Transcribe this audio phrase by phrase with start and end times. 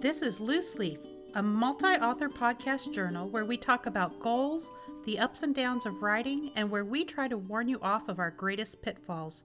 [0.00, 0.98] This is Loose Leaf,
[1.34, 4.70] a multi author podcast journal where we talk about goals,
[5.04, 8.18] the ups and downs of writing, and where we try to warn you off of
[8.18, 9.44] our greatest pitfalls.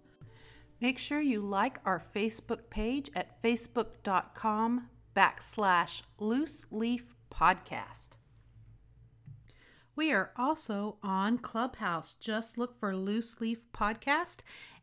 [0.80, 8.12] Make sure you like our Facebook page at facebook.com backslash loose leaf podcast.
[9.94, 12.14] We are also on Clubhouse.
[12.14, 14.40] Just look for Loose Leaf Podcast.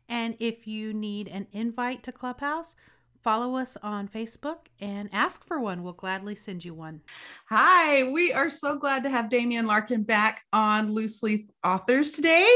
[0.07, 2.75] And if you need an invite to Clubhouse,
[3.23, 5.81] follow us on Facebook and ask for one.
[5.81, 7.01] We'll gladly send you one.
[7.47, 12.47] Hi, we are so glad to have Damien Larkin back on Loose Leaf Authors today.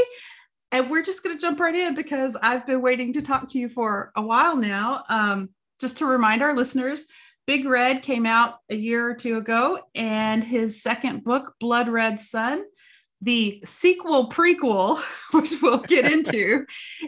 [0.70, 3.58] And we're just going to jump right in because I've been waiting to talk to
[3.58, 5.04] you for a while now.
[5.08, 5.48] Um,
[5.80, 7.06] just to remind our listeners,
[7.46, 12.20] Big Red came out a year or two ago, and his second book, Blood Red
[12.20, 12.62] Sand,
[13.20, 14.98] the sequel prequel,
[15.32, 16.66] which we'll get into,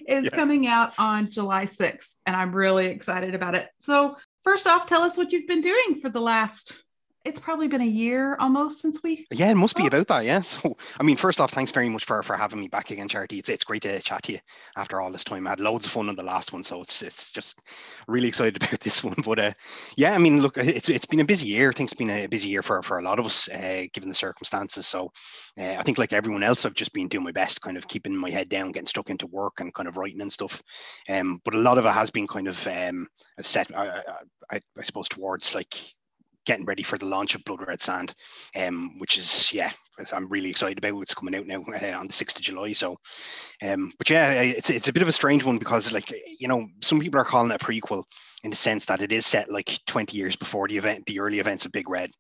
[0.09, 0.31] is yeah.
[0.31, 2.15] coming out on July 6th.
[2.27, 3.69] And I'm really excited about it.
[3.79, 6.73] So, first off, tell us what you've been doing for the last
[7.25, 10.41] it's probably been a year almost since we yeah it must be about that yeah.
[10.41, 13.39] So i mean first off thanks very much for for having me back again charity.
[13.39, 14.39] It's, it's great to chat to you
[14.77, 15.47] after all this time.
[15.47, 17.59] I had loads of fun on the last one so it's it's just
[18.09, 19.17] really excited about this one.
[19.25, 19.53] But uh
[19.97, 21.71] yeah i mean look it's it's been a busy year.
[21.71, 24.09] I think it's been a busy year for for a lot of us uh, given
[24.09, 24.87] the circumstances.
[24.87, 25.13] So
[25.59, 28.17] uh, i think like everyone else i've just been doing my best kind of keeping
[28.17, 30.63] my head down getting stuck into work and kind of writing and stuff.
[31.09, 33.07] Um but a lot of it has been kind of um
[33.41, 34.03] set I,
[34.51, 35.75] I, I suppose towards like
[36.51, 38.13] getting ready for the launch of Blood Red Sand,
[38.57, 39.71] um, which is yeah,
[40.13, 41.01] I'm really excited about.
[41.01, 42.73] It's coming out now uh, on the sixth of July.
[42.73, 42.97] So,
[43.63, 46.67] um, but yeah, it's it's a bit of a strange one because like you know
[46.83, 48.03] some people are calling it a prequel
[48.43, 51.39] in the sense that it is set like 20 years before the event, the early
[51.39, 52.11] events of Big Red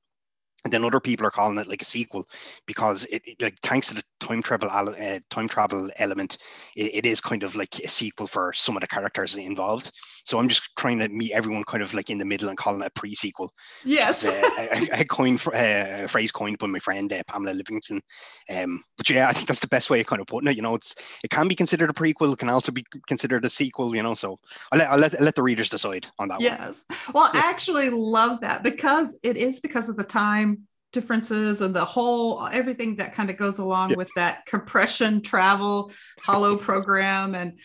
[0.65, 2.29] and then other people are calling it like a sequel
[2.67, 6.39] because it, it like thanks to the time travel uh, time travel element
[6.77, 9.91] it, it is kind of like a sequel for some of the characters involved.
[10.25, 12.83] So i'm just trying to meet everyone kind of like in the middle and calling
[12.83, 13.53] it a pre-sequel.
[13.85, 14.25] Yes.
[14.25, 18.01] Uh, a, a, coin uh, a phrase coined by my friend uh, pamela livingston.
[18.49, 20.63] Um, but yeah i think that's the best way of kind of putting it you
[20.63, 23.97] know it's it can be considered a prequel it can also be considered a sequel
[23.97, 24.39] you know so
[24.73, 26.85] i'll let, I'll let, I'll let the readers decide on that yes.
[26.89, 26.99] One.
[27.15, 27.41] well yeah.
[27.45, 30.60] i actually love that because it is because of the time
[30.93, 33.97] differences and the whole everything that kind of goes along yeah.
[33.97, 37.35] with that compression travel hollow program.
[37.35, 37.59] And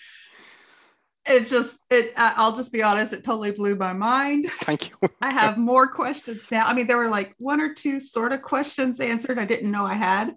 [1.28, 4.50] it just it i'll just be honest it totally blew my mind.
[4.62, 5.09] Thank you.
[5.22, 6.68] I have more questions now.
[6.68, 9.85] I mean there were like one or two sort of questions answered i didn't know
[9.85, 10.34] i had.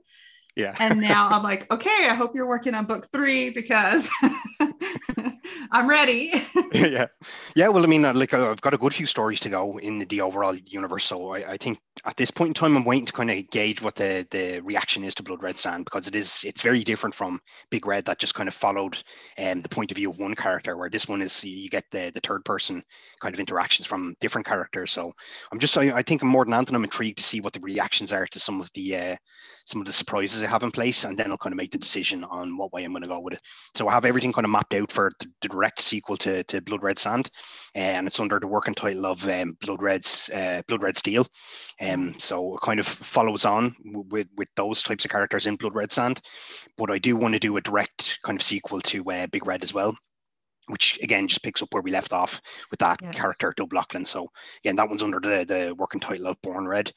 [0.57, 0.75] Yeah.
[0.79, 4.11] And now i'm like okay i hope you're working on book three because
[5.71, 6.33] I'm ready.
[6.73, 7.07] yeah,
[7.55, 7.69] yeah.
[7.69, 9.99] Well, I mean, uh, like uh, I've got a good few stories to go in
[9.99, 13.13] the, overall universe, so I, I, think at this point in time, I'm waiting to
[13.13, 16.43] kind of gauge what the the reaction is to Blood Red Sand because it is
[16.45, 17.41] it's very different from
[17.71, 19.03] Big Red that just kind of followed
[19.39, 22.11] um, the point of view of one character, where this one is you get the
[22.13, 22.83] the third person
[23.21, 24.91] kind of interactions from different characters.
[24.91, 25.13] So
[25.53, 28.13] I'm just I, I think more than anything, I'm intrigued to see what the reactions
[28.13, 29.17] are to some of the uh,
[29.69, 31.79] some of the surprises I have in place, and then I'll kind of make the
[31.79, 33.41] decision on what way I'm going to go with it.
[33.75, 36.63] So I have everything kind of mapped out for the, the direct sequel to, to
[36.63, 37.31] Blood Red Sand,
[37.77, 41.27] uh, and it's under the working title of um, Blood Red's uh, Blood Red Steel.
[41.83, 45.75] Um, so it kind of follows on with with those types of characters in Blood
[45.75, 46.23] Red Sand,
[46.79, 49.63] but I do want to do a direct kind of sequel to uh, Big Red
[49.63, 49.95] as well
[50.69, 52.41] which again just picks up where we left off
[52.71, 53.15] with that yes.
[53.15, 54.05] character Doug Laughlin.
[54.05, 54.31] So
[54.63, 56.93] again, that one's under the the working title of Born Red,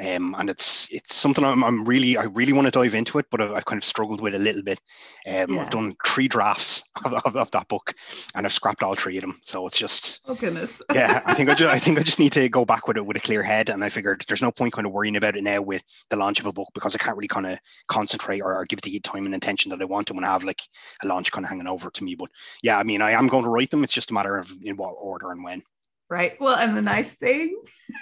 [0.00, 3.26] um, and it's it's something I'm, I'm really I really want to dive into it,
[3.30, 4.80] but I've, I've kind of struggled with a little bit.
[5.26, 5.62] Um, yeah.
[5.62, 7.94] I've done three drafts of, of, of, that book,
[8.34, 9.40] and I've scrapped all three of them.
[9.44, 10.82] So it's just oh goodness.
[10.94, 13.06] yeah, I think I just I think I just need to go back with it
[13.06, 15.44] with a clear head, and I figured there's no point kind of worrying about it
[15.44, 18.54] now with the launch of a book because I can't really kind of concentrate or,
[18.54, 20.62] or give it the time and attention that I want to when I have like
[21.02, 22.16] a launch kind of hanging over to me.
[22.16, 22.30] But
[22.62, 23.84] yeah, I mean I am going to write them.
[23.84, 25.62] It's just a matter of in what order and when.
[26.10, 26.32] Right.
[26.38, 27.58] Well, and the nice thing,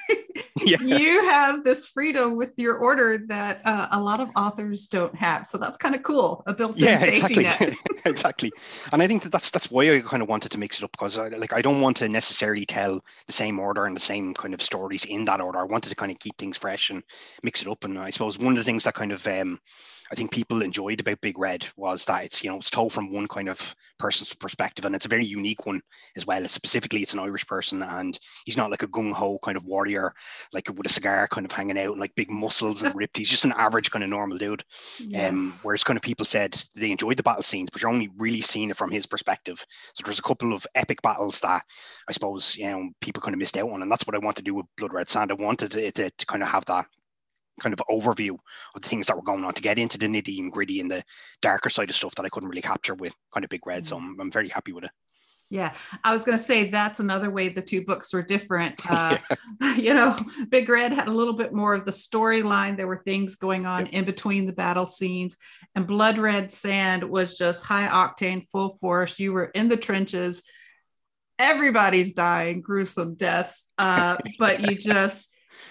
[0.64, 0.80] yeah.
[0.80, 5.46] you have this freedom with your order that uh, a lot of authors don't have.
[5.46, 6.42] So that's kind of cool.
[6.46, 7.66] A built-in yeah, safety exactly.
[7.66, 7.76] net.
[8.04, 8.52] exactly.
[8.90, 10.90] And I think that that's that's why I kind of wanted to mix it up
[10.90, 14.34] because I, like I don't want to necessarily tell the same order and the same
[14.34, 15.60] kind of stories in that order.
[15.60, 17.04] I wanted to kind of keep things fresh and
[17.44, 17.84] mix it up.
[17.84, 19.60] And I suppose one of the things that kind of um,
[20.12, 23.10] I think people enjoyed about Big Red was that it's you know it's told from
[23.10, 25.80] one kind of person's perspective, and it's a very unique one
[26.16, 26.44] as well.
[26.44, 29.64] It's Specifically, it's an Irish person, and he's not like a gung ho kind of
[29.64, 30.12] warrior,
[30.52, 33.16] like with a cigar, kind of hanging out and like big muscles and ripped.
[33.16, 34.62] He's just an average kind of normal dude.
[35.00, 35.30] Um, yes.
[35.30, 38.42] Um, whereas kind of people said they enjoyed the battle scenes, but you're only really
[38.42, 39.64] seeing it from his perspective.
[39.94, 41.62] So there's a couple of epic battles that
[42.06, 44.36] I suppose you know people kind of missed out on, and that's what I want
[44.36, 45.30] to do with Blood Red Sand.
[45.32, 46.84] I wanted it to, to kind of have that
[47.60, 48.32] kind of overview
[48.74, 50.90] of the things that were going on to get into the nitty and gritty and
[50.90, 51.02] the
[51.40, 53.86] darker side of stuff that I couldn't really capture with kind of Big Red.
[53.86, 53.96] So.
[53.96, 54.90] I'm, I'm very happy with it.
[55.52, 58.80] Yeah, I was going to say that's another way the two books were different.
[58.90, 59.18] Uh,
[59.60, 59.74] yeah.
[59.76, 60.16] You know,
[60.48, 62.76] Big Red had a little bit more of the storyline.
[62.76, 65.36] There were things going on in between the battle scenes,
[65.74, 69.18] and Blood Red Sand was just high octane, full force.
[69.18, 70.42] You were in the trenches.
[71.38, 75.28] Everybody's dying, gruesome deaths, uh, but you just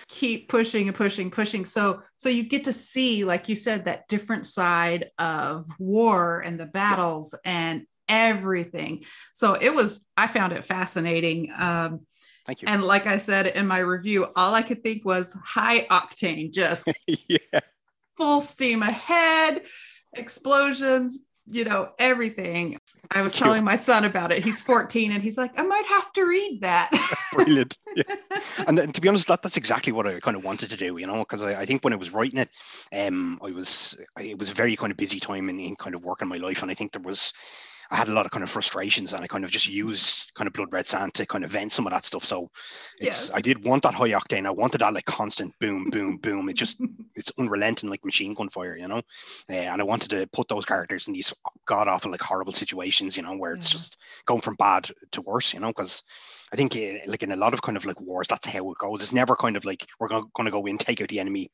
[0.07, 4.07] keep pushing and pushing pushing so so you get to see like you said that
[4.07, 9.05] different side of war and the battles and everything.
[9.33, 11.51] So it was, I found it fascinating.
[11.57, 12.01] Um,
[12.45, 12.67] Thank you.
[12.67, 16.91] And like I said in my review, all I could think was high octane, just
[17.07, 17.59] yeah.
[18.17, 19.63] full steam ahead,
[20.13, 22.77] explosions, you know, everything.
[23.09, 24.43] I was telling my son about it.
[24.43, 26.91] He's 14 and he's like, I might have to read that.
[27.35, 27.77] Brilliant.
[27.95, 28.03] Yeah.
[28.67, 30.97] And uh, to be honest, that, that's exactly what I kind of wanted to do,
[30.97, 32.49] you know, because I, I, think when I was writing it,
[32.93, 36.03] um, I was, it was a very kind of busy time in, in kind of
[36.03, 36.61] work in my life.
[36.61, 37.33] And I think there was,
[37.91, 40.47] I had a lot of kind of frustrations and I kind of just used kind
[40.47, 42.23] of blood red sand to kind of vent some of that stuff.
[42.23, 42.49] So
[42.97, 43.31] it's yes.
[43.33, 44.45] I did want that high octane.
[44.45, 46.47] I wanted that like constant boom, boom, boom.
[46.47, 46.77] It just
[47.15, 49.01] it's unrelenting like machine gun fire, you know.
[49.49, 51.33] Uh, and I wanted to put those characters in these
[51.65, 55.53] god awful like horrible situations, you know, where it's just going from bad to worse,
[55.53, 56.01] you know, because
[56.53, 58.77] I think uh, like in a lot of kind of like wars, that's how it
[58.77, 59.01] goes.
[59.01, 61.49] It's never kind of like we're going to go in, take out the enemy,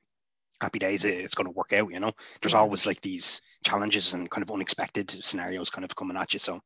[0.62, 2.12] happy days it's going to work out you know?
[2.42, 6.40] There's always like these challenges and kind of unexpected scenarios kind of coming at you
[6.40, 6.60] so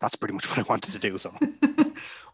[0.00, 1.32] that's pretty much what i wanted to do so.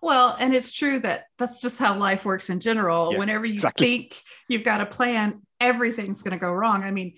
[0.02, 3.12] Well and it's true that that's just how life works in general.
[3.12, 3.87] Yeah, whenever you exactly.
[3.87, 6.82] think you've got a plan everything's going to go wrong.
[6.82, 7.14] I mean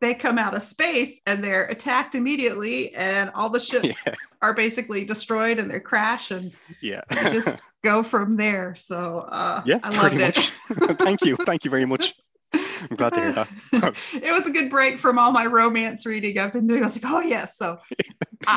[0.00, 4.14] they come out of space and they're attacked immediately and all the ships yeah.
[4.42, 9.78] are basically destroyed and they crash and yeah just go from there so uh, yeah
[9.82, 10.36] i loved it
[10.98, 12.14] thank you thank you very much
[12.88, 13.48] I'm glad to hear that.
[14.22, 16.82] it was a good break from all my romance reading I've been doing.
[16.82, 17.78] I was like, oh yes, so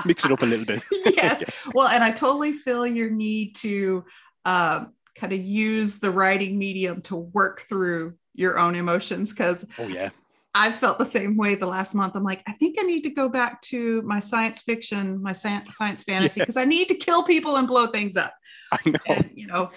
[0.06, 0.83] mix it up a little bit.
[1.15, 1.71] yes, yeah.
[1.74, 4.06] well, and I totally feel your need to
[4.45, 9.88] uh, kind of use the writing medium to work through your own emotions because oh
[9.88, 10.09] yeah
[10.56, 12.16] I've felt the same way the last month.
[12.16, 15.75] I'm like, I think I need to go back to my science fiction, my science,
[15.75, 16.63] science fantasy, because yeah.
[16.63, 18.34] I need to kill people and blow things up.
[18.72, 19.00] I know.
[19.07, 19.69] And, you know,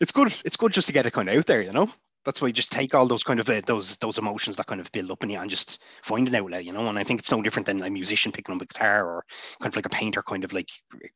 [0.00, 0.32] it's good.
[0.44, 1.90] It's good just to get it kind of out there, you know
[2.24, 4.80] that's why you just take all those kind of uh, those those emotions that kind
[4.80, 6.86] of build up in you and just find an outlet, you know.
[6.88, 9.24] And I think it's no different than a musician picking up a guitar or
[9.60, 10.68] kind of like a painter, kind of like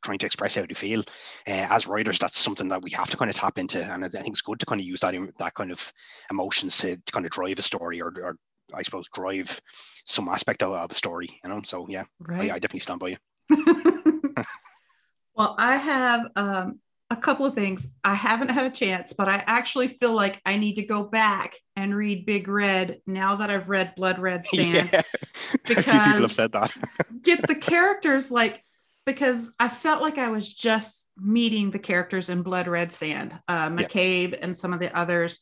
[0.02, 1.00] trying to express how they feel.
[1.46, 4.08] Uh, as writers, that's something that we have to kind of tap into, and I
[4.08, 5.92] think it's good to kind of use that that kind of
[6.30, 8.36] emotions to, to kind of drive a story or, or
[8.74, 9.60] I suppose drive
[10.04, 11.62] some aspect of, of a story, you know.
[11.64, 12.50] So yeah, right.
[12.50, 13.16] I, I definitely stand by you.
[15.34, 16.80] well, I have um,
[17.10, 17.88] a couple of things.
[18.02, 21.56] I haven't had a chance, but I actually feel like I need to go back
[21.76, 24.90] and read Big Red now that I've read Blood Red Sand.
[24.92, 25.02] Yeah.
[25.52, 26.72] Because a few people have said that.
[27.22, 28.62] get the characters like
[29.06, 33.68] because I felt like I was just meeting the characters in Blood Red Sand, uh,
[33.68, 34.38] McCabe yeah.
[34.40, 35.40] and some of the others,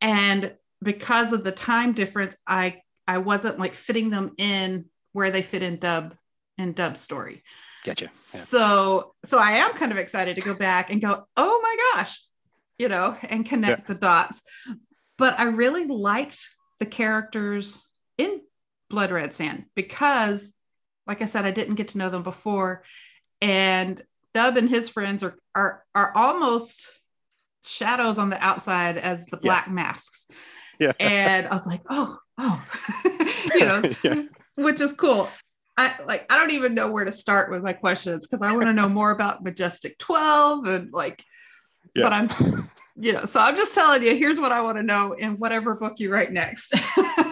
[0.00, 5.42] and because of the time difference, I I wasn't like fitting them in where they
[5.42, 6.14] fit in Dub
[6.58, 7.42] in Dub story.
[7.84, 8.06] Gotcha.
[8.06, 8.10] Yeah.
[8.12, 12.18] So so I am kind of excited to go back and go, oh my gosh,
[12.78, 13.94] you know, and connect yeah.
[13.94, 14.42] the dots.
[15.18, 16.40] But I really liked
[16.78, 17.86] the characters
[18.18, 18.40] in
[18.90, 20.52] Blood Red Sand because,
[21.06, 22.82] like I said, I didn't get to know them before.
[23.40, 24.02] And
[24.34, 26.86] Dub and his friends are are are almost
[27.64, 29.72] shadows on the outside as the black yeah.
[29.72, 30.26] masks.
[30.78, 30.92] Yeah.
[31.00, 32.64] And I was like, oh, oh,
[33.54, 34.22] you know, yeah.
[34.56, 35.28] which is cool.
[35.76, 38.66] I like I don't even know where to start with my questions because I want
[38.66, 41.24] to know more about Majestic 12 and like
[41.94, 42.04] yeah.
[42.04, 45.12] but I'm you know so i'm just telling you here's what i want to know
[45.12, 46.74] in whatever book you write next.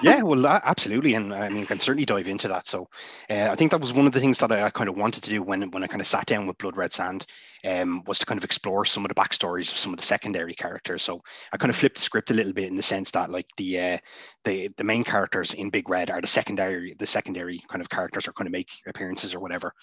[0.02, 2.88] Yeah well absolutely and i mean I can certainly dive into that so
[3.28, 5.22] uh, i think that was one of the things that I, I, kind of wanted
[5.24, 7.26] to do when when i kind of sat down with blood red sand
[7.66, 10.54] um, was to kind of explore some of the backstories of some of the secondary
[10.54, 11.20] characters so
[11.52, 13.78] i kind of flipped the script a little bit in the sense that like the
[13.78, 13.98] uh,
[14.44, 18.26] the the main characters in big red are the secondary the secondary kind of characters
[18.26, 19.74] are kind of make appearances or whatever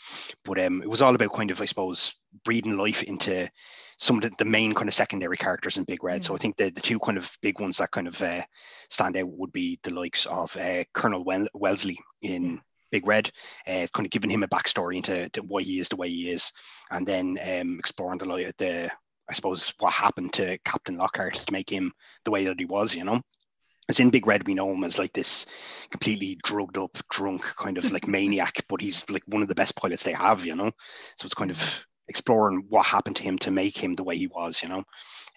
[0.43, 3.49] but um, it was all about kind of i suppose breathing life into
[3.97, 6.23] some of the, the main kind of secondary characters in Big Red.
[6.23, 8.43] So I think the, the two kind of big ones that kind of uh,
[8.89, 13.31] stand out would be the likes of uh, Colonel Wellesley in Big Red,
[13.67, 16.51] uh, kind of giving him a backstory into why he is the way he is,
[16.91, 18.91] and then um, exploring the the
[19.29, 21.91] I suppose what happened to Captain Lockhart to make him
[22.23, 23.21] the way that he was, you know.
[23.89, 25.45] As in Big Red, we know him as like this
[25.91, 29.75] completely drugged up, drunk kind of like maniac, but he's like one of the best
[29.75, 30.71] pilots they have, you know.
[31.17, 34.27] So it's kind of exploring what happened to him to make him the way he
[34.27, 34.83] was, you know.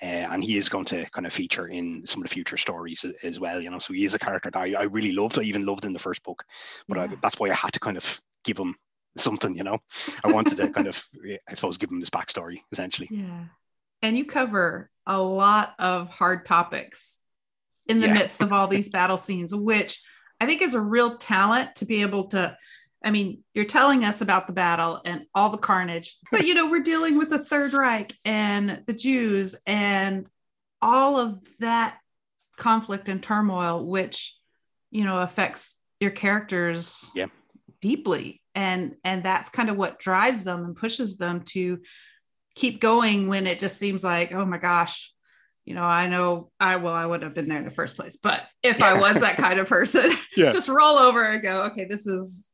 [0.02, 3.04] Uh, and he is going to kind of feature in some of the future stories
[3.22, 3.78] as well, you know.
[3.78, 5.38] So he is a character that I, I really loved.
[5.38, 6.44] I even loved in the first book,
[6.88, 7.04] but yeah.
[7.04, 8.76] I, that's why I had to kind of give him
[9.16, 9.78] something, you know.
[10.24, 11.02] I wanted to kind of,
[11.48, 13.08] I suppose, give him this backstory essentially.
[13.10, 13.44] Yeah.
[14.02, 17.20] And you cover a lot of hard topics
[17.86, 18.14] in the yeah.
[18.14, 20.00] midst of all these battle scenes, which
[20.40, 22.56] I think is a real talent to be able to.
[23.02, 26.70] I mean, you're telling us about the battle and all the carnage, but you know,
[26.70, 30.26] we're dealing with the Third Reich and the Jews and
[30.82, 31.98] all of that
[32.56, 34.36] conflict and turmoil, which,
[34.90, 37.26] you know, affects your characters yeah.
[37.80, 38.42] deeply.
[38.54, 41.78] And and that's kind of what drives them and pushes them to
[42.54, 45.12] keep going when it just seems like, oh my gosh,
[45.64, 48.16] you know, I know I well, I would have been there in the first place,
[48.16, 50.50] but if I was that kind of person, yeah.
[50.52, 52.50] just roll over and go, okay, this is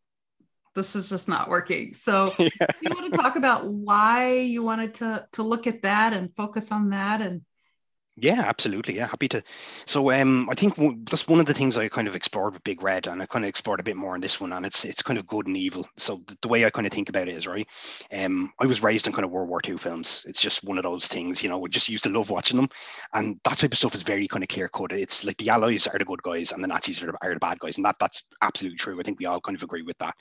[0.76, 1.92] this is just not working.
[1.94, 2.48] So yeah.
[2.80, 6.70] you want to talk about why you wanted to to look at that and focus
[6.70, 7.40] on that and
[8.18, 8.96] yeah, absolutely.
[8.96, 9.42] Yeah, happy to.
[9.84, 12.64] So, um, I think w- that's one of the things I kind of explored with
[12.64, 14.86] Big Red, and I kind of explored a bit more in this one, and it's
[14.86, 15.86] it's kind of good and evil.
[15.98, 17.68] So the, the way I kind of think about it is right.
[18.10, 20.22] Um, I was raised in kind of World War II films.
[20.26, 21.58] It's just one of those things, you know.
[21.58, 22.70] We just used to love watching them,
[23.12, 24.92] and that type of stuff is very kind of clear cut.
[24.92, 27.40] It's like the Allies are the good guys, and the Nazis are the, are the
[27.40, 28.98] bad guys, and that that's absolutely true.
[28.98, 30.14] I think we all kind of agree with that.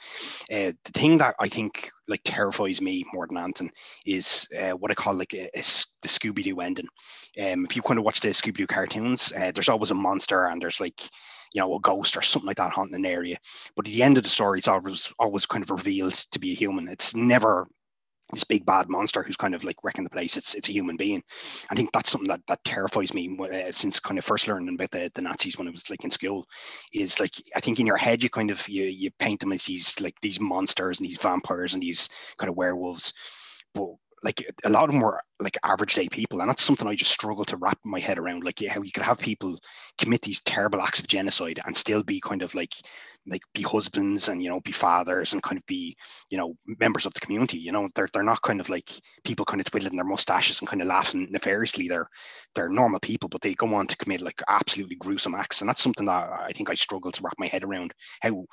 [0.52, 3.72] Uh, the thing that I think like terrifies me more than anything
[4.06, 5.62] is uh, what I call like a, a,
[6.02, 6.88] the Scooby Doo ending.
[7.40, 10.48] Um, if you kind of watch the Scooby Doo cartoons, uh, there's always a monster
[10.48, 11.02] and there's like
[11.54, 13.38] you know a ghost or something like that haunting an area.
[13.76, 16.52] But at the end of the story, it's always always kind of revealed to be
[16.52, 16.88] a human.
[16.88, 17.68] It's never
[18.32, 20.38] this big bad monster who's kind of like wrecking the place.
[20.38, 21.24] It's it's a human being.
[21.70, 24.92] I think that's something that that terrifies me uh, since kind of first learning about
[24.92, 26.46] the, the Nazis when I was like in school.
[26.94, 29.66] Is like I think in your head you kind of you you paint them as
[29.66, 33.14] these like these monsters and these vampires and these kind of werewolves,
[33.74, 33.90] but
[34.24, 37.12] like a lot of them were like average day people and that's something i just
[37.12, 39.60] struggle to wrap my head around like how you could have people
[39.98, 42.74] commit these terrible acts of genocide and still be kind of like
[43.28, 45.96] like be husbands and you know be fathers and kind of be
[46.30, 47.90] you know members of the community you know?
[47.96, 48.92] They're, they're not kind of like
[49.24, 51.88] people kind of twiddling their mustaches and kind of laughing nefariously.
[51.88, 52.08] They're
[52.54, 55.62] they're normal people but they go on to commit like absolutely gruesome acts.
[55.62, 58.46] And that's something that i think i struggle to wrap my head around how you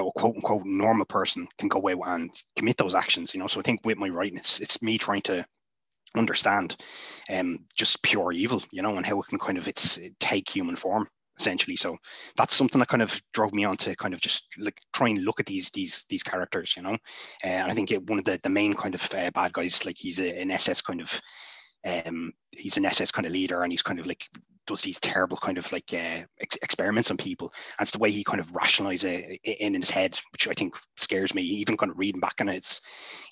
[0.00, 3.46] know a quote unquote normal person can go away and commit those actions you know?
[3.46, 5.44] So i think with my writing it's it's me trying to
[6.16, 6.76] understand
[7.30, 10.76] um just pure evil you know and how it can kind of it's take human
[10.76, 11.76] form essentially.
[11.76, 11.96] So
[12.36, 15.24] that's something that kind of drove me on to kind of just like try and
[15.24, 16.94] look at these these these characters, you know.
[17.44, 19.84] Uh, and I think it, one of the the main kind of uh, bad guys,
[19.84, 21.20] like he's a, an SS kind of,
[21.86, 24.28] um, he's an SS kind of leader, and he's kind of like
[24.66, 27.52] does these terrible kind of like uh, ex- experiments on people.
[27.78, 30.76] And it's the way he kind of rationalizes it in his head, which I think
[30.96, 31.42] scares me.
[31.42, 32.80] Even kind of reading back on it, it's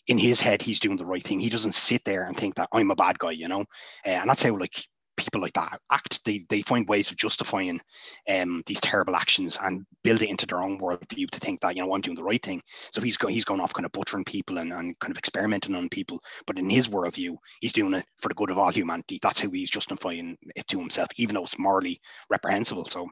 [0.08, 1.40] in his head he's doing the right thing.
[1.40, 3.62] He doesn't sit there and think that I'm a bad guy, you know.
[4.06, 4.84] Uh, and that's how like
[5.16, 6.24] people like that act.
[6.24, 7.80] They, they find ways of justifying
[8.28, 11.82] um, these terrible actions and build it into their own worldview to think that, you
[11.82, 12.62] know, I'm doing the right thing.
[12.92, 15.74] So he's, go, he's going off kind of butchering people and, and kind of experimenting
[15.74, 16.22] on people.
[16.46, 19.18] But in his worldview, he's doing it for the good of all humanity.
[19.22, 22.00] That's how he's justifying it to himself, even though it's morally
[22.30, 22.86] reprehensible.
[22.86, 23.08] So,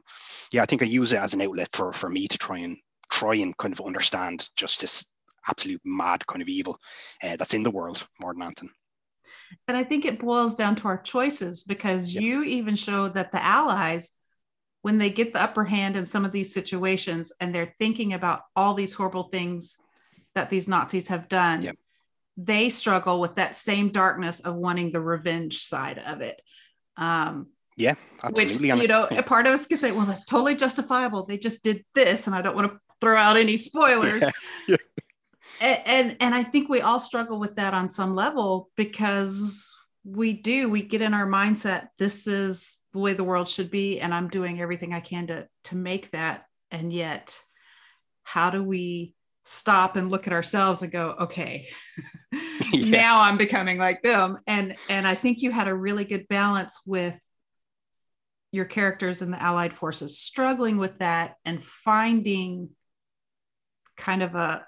[0.51, 2.77] yeah, I think I use it as an outlet for, for me to try and
[3.11, 5.05] try and kind of understand just this
[5.47, 6.79] absolute mad kind of evil
[7.23, 8.69] uh, that's in the world more than anything.
[9.67, 12.23] And I think it boils down to our choices because yep.
[12.23, 14.15] you even show that the allies,
[14.81, 18.41] when they get the upper hand in some of these situations and they're thinking about
[18.55, 19.77] all these horrible things
[20.35, 21.75] that these Nazis have done, yep.
[22.37, 26.41] they struggle with that same darkness of wanting the revenge side of it.
[26.97, 27.47] Um,
[27.77, 28.71] yeah, absolutely.
[28.71, 31.25] Which, you know, a part of us can say, well, that's totally justifiable.
[31.25, 34.23] They just did this, and I don't want to throw out any spoilers.
[34.67, 34.77] Yeah.
[34.77, 34.77] Yeah
[35.61, 40.69] and, and i think we all struggle with that on some level because we do
[40.69, 44.27] we get in our mindset this is the way the world should be and i'm
[44.27, 47.39] doing everything i can to to make that and yet
[48.23, 49.13] how do we
[49.43, 51.67] stop and look at ourselves and go okay
[52.73, 52.89] yeah.
[52.89, 56.81] now i'm becoming like them and and i think you had a really good balance
[56.85, 57.19] with
[58.51, 62.69] your characters in the allied forces struggling with that and finding
[63.97, 64.65] kind of a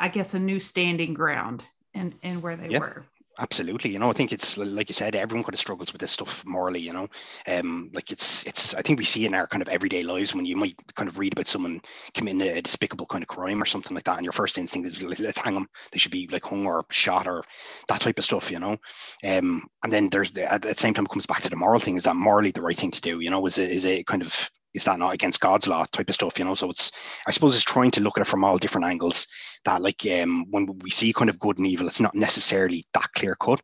[0.00, 1.62] I guess, a new standing ground
[1.94, 3.04] and and where they were.
[3.38, 6.12] Absolutely, you know, I think it's like you said, everyone kind of struggles with this
[6.12, 7.08] stuff morally, you know.
[7.46, 10.44] Um, like it's it's I think we see in our kind of everyday lives when
[10.44, 11.80] you might kind of read about someone
[12.12, 15.02] committing a despicable kind of crime or something like that, and your first instinct is
[15.02, 15.68] let's hang them.
[15.92, 17.44] They should be like hung or shot or
[17.88, 18.76] that type of stuff, you know.
[19.24, 21.80] Um, and then there's the, at the same time it comes back to the moral
[21.80, 23.20] thing: is that morally the right thing to do?
[23.20, 26.08] You know, is it is it kind of is that not against God's law type
[26.08, 26.54] of stuff, you know?
[26.54, 26.92] So it's,
[27.26, 29.26] I suppose it's trying to look at it from all different angles
[29.64, 33.12] that like, um, when we see kind of good and evil, it's not necessarily that
[33.14, 33.60] clear cut.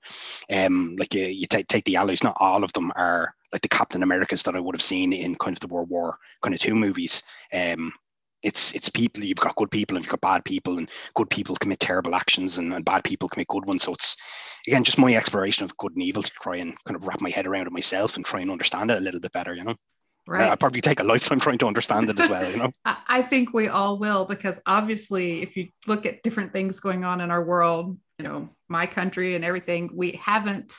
[0.51, 4.03] Um, like you take, take the allies, not all of them are like the Captain
[4.03, 6.75] Americas that I would have seen in kind of the World War kind of two
[6.75, 7.23] movies.
[7.53, 7.93] Um,
[8.43, 11.57] it's it's people you've got good people and you've got bad people and good people
[11.57, 14.17] commit terrible actions and, and bad people commit good ones so it's
[14.69, 17.31] again just my exploration of good and evil to try and kind of wrap my
[17.31, 19.75] head around it myself and try and understand it a little bit better you know
[20.27, 20.51] right.
[20.51, 22.73] i probably take a lifetime trying to understand it as well you know?
[23.09, 27.21] I think we all will because obviously if you look at different things going on
[27.21, 30.77] in our world you know my country and everything we haven't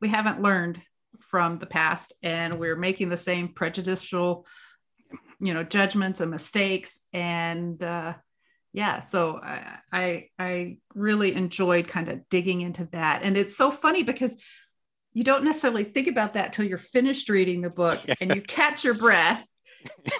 [0.00, 0.80] we haven't learned
[1.20, 4.46] from the past and we're making the same prejudicial
[5.40, 8.14] you know judgments and mistakes and uh
[8.72, 13.22] yeah so I, I i really enjoyed kind of digging into that.
[13.22, 14.36] And it's so funny because
[15.14, 18.84] you don't necessarily think about that till you're finished reading the book and you catch
[18.84, 19.44] your breath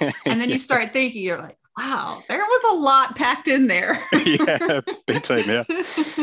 [0.00, 3.96] and then you start thinking you're like wow, there was a lot packed in there.
[4.24, 5.44] yeah, big time.
[5.48, 5.64] Yeah,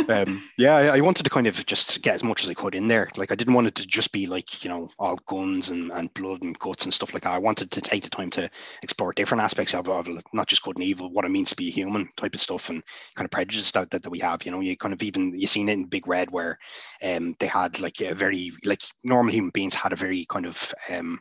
[0.10, 0.76] um, yeah.
[0.76, 3.10] I, I, wanted to kind of just get as much as I could in there.
[3.16, 6.14] Like I didn't want it to just be like you know all guns and, and
[6.14, 7.34] blood and guts and stuff like that.
[7.34, 8.50] I wanted to take the time to
[8.84, 11.70] explore different aspects of, of not just good and evil, what it means to be
[11.70, 12.84] a human type of stuff and
[13.16, 14.46] kind of prejudice that, that, that we have.
[14.46, 16.60] You know, you kind of even you seen it in Big Red where
[17.02, 20.74] um, they had like a very like normal human beings had a very kind of
[20.90, 21.20] um,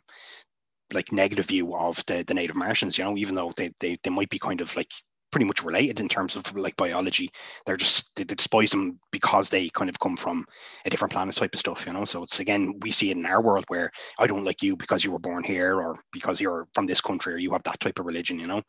[0.95, 4.09] like negative view of the, the native Martians, you know, even though they, they, they
[4.09, 4.91] might be kind of like
[5.35, 7.29] pretty much related in terms of like biology.
[7.65, 10.45] They're just they, they despise them because they kind of come from
[10.85, 12.05] a different planet type of stuff, you know.
[12.05, 15.03] So it's again we see it in our world where I don't like you because
[15.03, 17.99] you were born here or because you're from this country or you have that type
[17.99, 18.61] of religion, you know.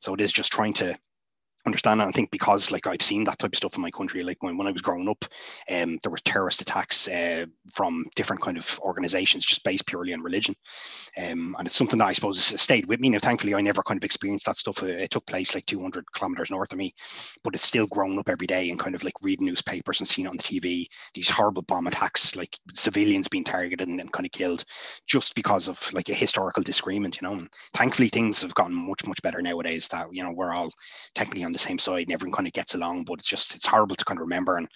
[0.00, 0.96] So it is just trying to
[1.66, 2.02] understand.
[2.02, 4.56] I think because like I've seen that type of stuff in my country, like when,
[4.56, 5.24] when I was growing up,
[5.70, 10.22] um, there was terrorist attacks uh, from different kind of organizations just based purely on
[10.22, 10.54] religion.
[11.16, 13.10] Um, and it's something that I suppose stayed with me.
[13.10, 14.82] Now, thankfully, I never kind of experienced that stuff.
[14.82, 16.94] It, it took place like 200 kilometers north of me,
[17.42, 20.26] but it's still grown up every day and kind of like reading newspapers and seeing
[20.26, 24.26] it on the TV, these horrible bomb attacks, like civilians being targeted and, and kind
[24.26, 24.64] of killed
[25.06, 27.34] just because of like a historical disagreement, you know.
[27.34, 30.70] And thankfully, things have gotten much, much better nowadays that, you know, we're all
[31.14, 33.04] technically on the same side and everyone kind of gets along.
[33.04, 34.68] But it's just it's horrible to kind of remember, and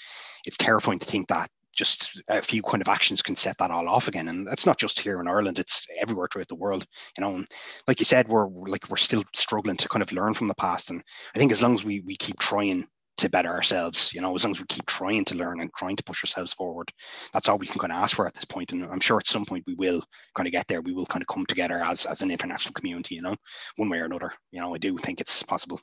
[0.47, 3.88] it's terrifying to think that just a few kind of actions can set that all
[3.88, 4.28] off again.
[4.28, 6.84] And that's not just here in Ireland; it's everywhere throughout the world.
[7.17, 7.47] You know, and
[7.86, 10.91] like you said, we're like we're still struggling to kind of learn from the past.
[10.91, 11.02] And
[11.34, 12.86] I think as long as we we keep trying
[13.19, 15.97] to better ourselves, you know, as long as we keep trying to learn and trying
[15.97, 16.91] to push ourselves forward,
[17.32, 18.73] that's all we can kind of ask for at this point.
[18.73, 20.02] And I'm sure at some point we will
[20.34, 20.80] kind of get there.
[20.80, 23.36] We will kind of come together as as an international community, you know,
[23.76, 24.32] one way or another.
[24.52, 25.80] You know, I do think it's possible.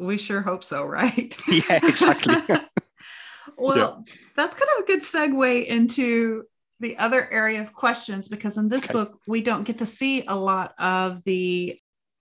[0.00, 1.36] We sure hope so, right?
[1.48, 2.34] yeah, exactly.
[3.58, 4.14] well, yeah.
[4.34, 6.44] that's kind of a good segue into
[6.80, 8.94] the other area of questions because in this okay.
[8.94, 11.78] book we don't get to see a lot of the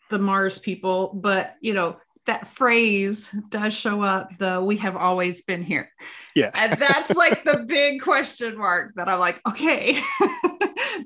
[0.09, 5.43] the Mars people, but you know, that phrase does show up the we have always
[5.43, 5.89] been here.
[6.35, 6.51] Yeah.
[6.55, 10.01] and that's like the big question mark that I'm like, okay,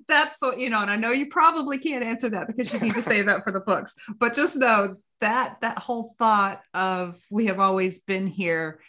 [0.07, 2.95] that's the, you know, and I know you probably can't answer that because you need
[2.95, 7.45] to save that for the books, but just know that that whole thought of we
[7.45, 8.81] have always been here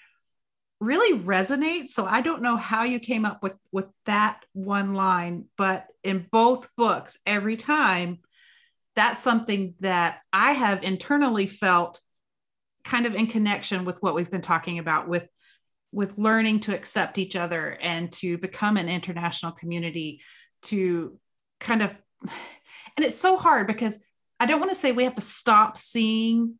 [0.80, 1.88] really resonates.
[1.88, 6.26] So i don't know how you came up with with that one line but in
[6.32, 8.18] both books every time
[8.96, 12.00] that's something that i have internally felt
[12.82, 15.28] kind of in connection with what we've been talking about with
[15.92, 20.20] with learning to accept each other and to become an international community
[20.62, 21.16] to
[21.60, 24.00] kind of and it's so hard because
[24.44, 26.56] I don't want to say we have to stop seeing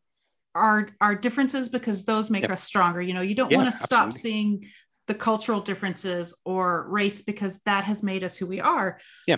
[0.55, 2.53] our our differences because those make yep.
[2.53, 3.03] us stronger.
[3.03, 4.20] You know, you don't yeah, want to stop absolutely.
[4.20, 4.70] seeing
[5.07, 9.01] the cultural differences or race because that has made us who we are.
[9.27, 9.37] Yeah.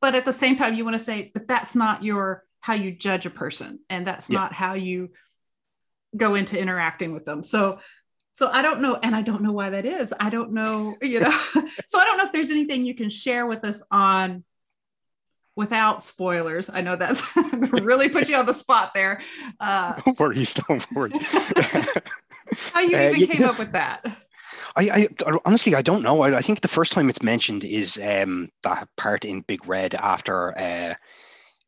[0.00, 2.92] But at the same time, you want to say, but that's not your how you
[2.92, 5.10] judge a person, and that's not how you
[6.16, 7.42] go into interacting with them.
[7.42, 7.80] So
[8.36, 10.14] so I don't know, and I don't know why that is.
[10.20, 11.30] I don't know, you know.
[11.88, 14.44] so I don't know if there's anything you can share with us on
[15.56, 16.70] without spoilers.
[16.70, 19.20] I know that's really put you on the spot there.
[19.60, 21.12] Uh, don't worry, don't worry.
[22.72, 24.04] how you uh, even yeah, came up with that?
[24.76, 26.22] I, I, honestly I don't know.
[26.22, 29.94] I, I, think the first time it's mentioned is um, that part in Big Red
[29.94, 30.94] after uh,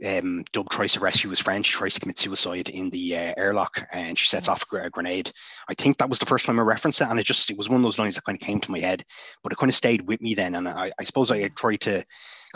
[0.04, 1.64] um, Doug tries to rescue his friend.
[1.64, 4.62] She tries to commit suicide in the uh, airlock, and she sets yes.
[4.62, 5.32] off a grenade.
[5.68, 7.68] I think that was the first time I referenced it, and it just it was
[7.68, 9.04] one of those lines that kind of came to my head,
[9.42, 10.54] but it kind of stayed with me then.
[10.54, 12.04] And I, I suppose I tried to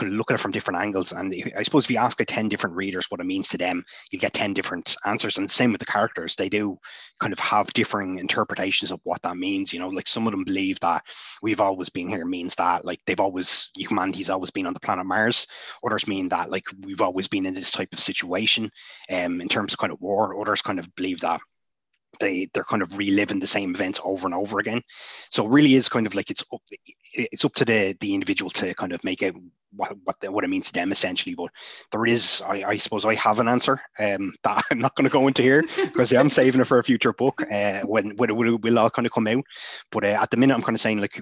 [0.09, 1.13] of look at it from different angles.
[1.13, 3.85] And I suppose if you ask a 10 different readers what it means to them,
[4.11, 5.39] you get 10 different answers.
[5.39, 6.79] And same with the characters, they do
[7.21, 9.73] kind of have differing interpretations of what that means.
[9.73, 11.05] You know, like some of them believe that
[11.43, 15.07] we've always been here means that like they've always, humanity's always been on the planet
[15.07, 15.47] Mars.
[15.85, 18.71] Others mean that like we've always been in this type of situation
[19.11, 20.41] um, in terms of kind of war.
[20.41, 21.41] Others kind of believe that
[22.21, 24.83] they they're kind of reliving the same events over and over again.
[25.31, 26.63] So it really is kind of like it's up
[27.13, 29.35] it's up to the the individual to kind of make it
[29.73, 31.35] what what, the, what it means to them essentially.
[31.35, 31.51] But
[31.93, 35.13] there is, I, I suppose, I have an answer um, that I'm not going to
[35.13, 38.35] go into here because I'm saving it for a future book uh, when when it
[38.35, 39.45] will, will all kind of come out.
[39.91, 41.21] But uh, at the minute, I'm kind of saying like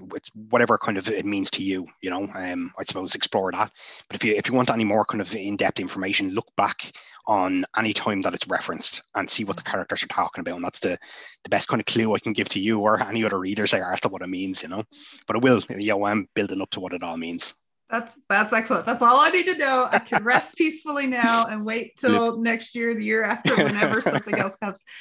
[0.51, 2.29] whatever kind of it means to you, you know.
[2.35, 3.71] Um, I suppose explore that.
[4.09, 6.93] But if you if you want any more kind of in depth information, look back
[7.29, 9.73] on any time that it's referenced and see what the mm-hmm.
[9.73, 10.57] characters are talking about.
[10.57, 10.99] And that's the,
[11.45, 13.93] the best kind of clue I can give to you or any other readers there
[13.93, 14.83] as to what it means, you know.
[15.27, 17.55] But it will, you know, I'm building up to what it all means.
[17.91, 18.85] That's that's excellent.
[18.85, 19.89] That's all I need to know.
[19.91, 22.39] I can rest peacefully now and wait till yep.
[22.39, 24.83] next year, the year after, whenever something else comes.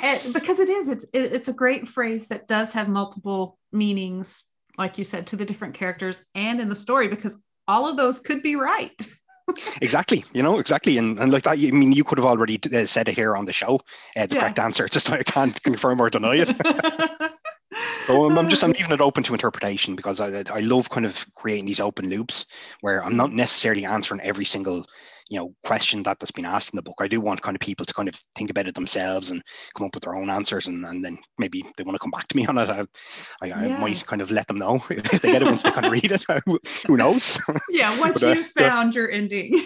[0.00, 4.44] And because it is, it's it, it's a great phrase that does have multiple meanings,
[4.76, 7.36] like you said, to the different characters and in the story, because
[7.66, 9.08] all of those could be right.
[9.82, 12.86] exactly you know exactly and, and like that i mean you could have already uh,
[12.86, 13.80] said it here on the show
[14.16, 14.40] uh, the yeah.
[14.40, 17.30] correct answer just i can't confirm or deny it
[18.08, 21.04] So I'm, I'm, just I'm leaving it open to interpretation because I I love kind
[21.04, 22.46] of creating these open loops
[22.80, 24.86] where I'm not necessarily answering every single
[25.28, 26.96] you know question that that's been asked in the book.
[27.00, 29.42] I do want kind of people to kind of think about it themselves and
[29.74, 32.28] come up with their own answers and, and then maybe they want to come back
[32.28, 32.68] to me on it.
[32.68, 32.86] I,
[33.42, 33.78] I, yes.
[33.78, 35.92] I might kind of let them know if they get it once they kind of
[35.92, 36.24] read it.
[36.86, 37.38] Who knows?
[37.70, 39.00] Yeah once but, uh, you've found yeah.
[39.00, 39.60] your ending.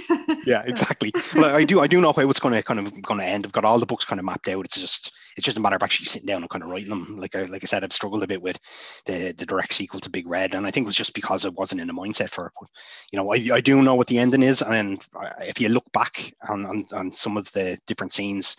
[0.44, 1.12] Yeah exactly.
[1.34, 3.46] Well, i do i do know how it's going to kind of going to end.
[3.46, 4.64] I've got all the books kind of mapped out.
[4.64, 7.18] It's just it's just a matter of actually sitting down and kind of writing them
[7.18, 8.58] like I, like I said I've struggled a bit with
[9.06, 11.50] the the direct sequel to Big Red and I think it was just because I
[11.50, 12.68] wasn't in a mindset for it but
[13.10, 15.04] you know I, I do know what the ending is and
[15.40, 18.56] if you look back on, on, on some of the different scenes,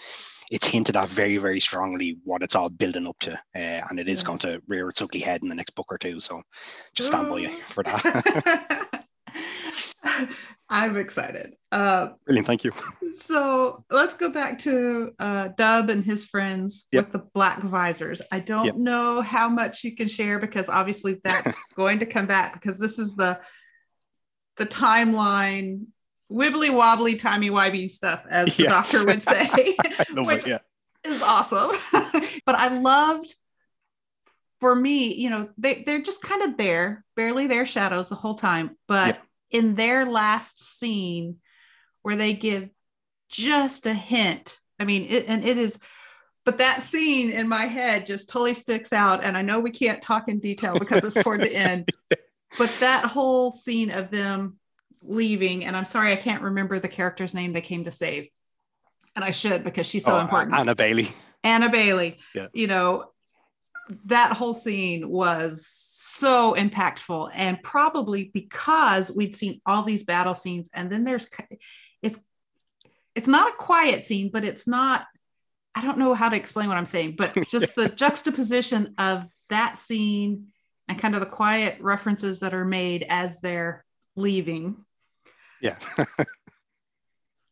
[0.51, 4.07] it's hinted at very, very strongly what it's all building up to, uh, and it
[4.07, 4.27] is yeah.
[4.27, 6.19] going to rear its ugly head in the next book or two.
[6.19, 6.41] So
[6.93, 9.05] just stand by you for that.
[10.69, 11.55] I'm excited.
[11.71, 12.71] Uh, Brilliant, thank you.
[13.13, 17.05] So let's go back to uh, Dub and his friends yep.
[17.05, 18.21] with the black visors.
[18.31, 18.75] I don't yep.
[18.75, 22.97] know how much you can share because obviously that's going to come back because this
[22.97, 23.39] is the
[24.57, 25.85] the timeline
[26.31, 29.75] wibbly wobbly, timey wimey stuff, as the doctor would say,
[30.15, 30.57] which it, yeah.
[31.03, 31.71] is awesome.
[32.45, 33.33] but I loved,
[34.59, 38.35] for me, you know, they, they're just kind of there, barely their shadows the whole
[38.35, 38.77] time.
[38.87, 39.19] But
[39.53, 41.37] in their last scene,
[42.01, 42.69] where they give
[43.29, 45.79] just a hint, I mean, it, and it is,
[46.43, 49.23] but that scene in my head just totally sticks out.
[49.23, 51.89] And I know we can't talk in detail because it's toward the end,
[52.57, 54.57] but that whole scene of them
[55.01, 58.27] leaving, and I'm sorry I can't remember the character's name they came to save,
[59.15, 60.55] and I should because she's so oh, important.
[60.55, 61.09] Anna Bailey.
[61.43, 62.17] Anna Bailey.
[62.33, 62.47] Yeah.
[62.53, 63.12] You know,
[64.05, 70.69] that whole scene was so impactful, and probably because we'd seen all these battle scenes,
[70.73, 71.27] and then there's
[72.01, 72.19] it's
[73.15, 75.05] it's not a quiet scene, but it's not.
[75.75, 79.77] I don't know how to explain what I'm saying, but just the juxtaposition of that
[79.77, 80.47] scene
[80.87, 83.83] and kind of the quiet references that are made as they're
[84.15, 84.83] leaving
[85.63, 85.77] yeah.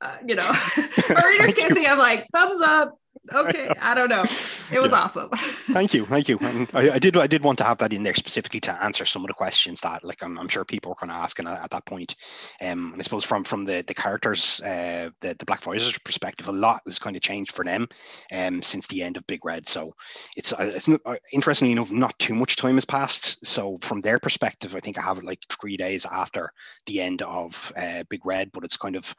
[0.02, 0.44] uh, you know,
[1.16, 1.88] our readers can't see.
[1.88, 3.00] I'm like, thumbs up,
[3.34, 4.24] okay i don't know.
[4.72, 5.02] It was yeah.
[5.02, 5.30] awesome.
[5.74, 6.38] Thank you thank you.
[6.40, 9.06] And I, I, did i did want to have that in there specifically to answer
[9.06, 11.48] some of the questions that like i'm, I'm sure people were going to ask and
[11.48, 12.16] at, that point
[12.62, 16.48] um and i suppose from from the the characters uh the, the black visors perspective
[16.48, 17.88] a lot has kind of changed for them
[18.34, 19.68] um since the end of big red.
[19.68, 19.94] So
[20.38, 23.46] it's uh, it's uh, interestingly enough not too much time has passed.
[23.46, 26.52] So from their perspective i think i have it like three days after
[26.86, 29.14] the end of uh, big red but it's kind of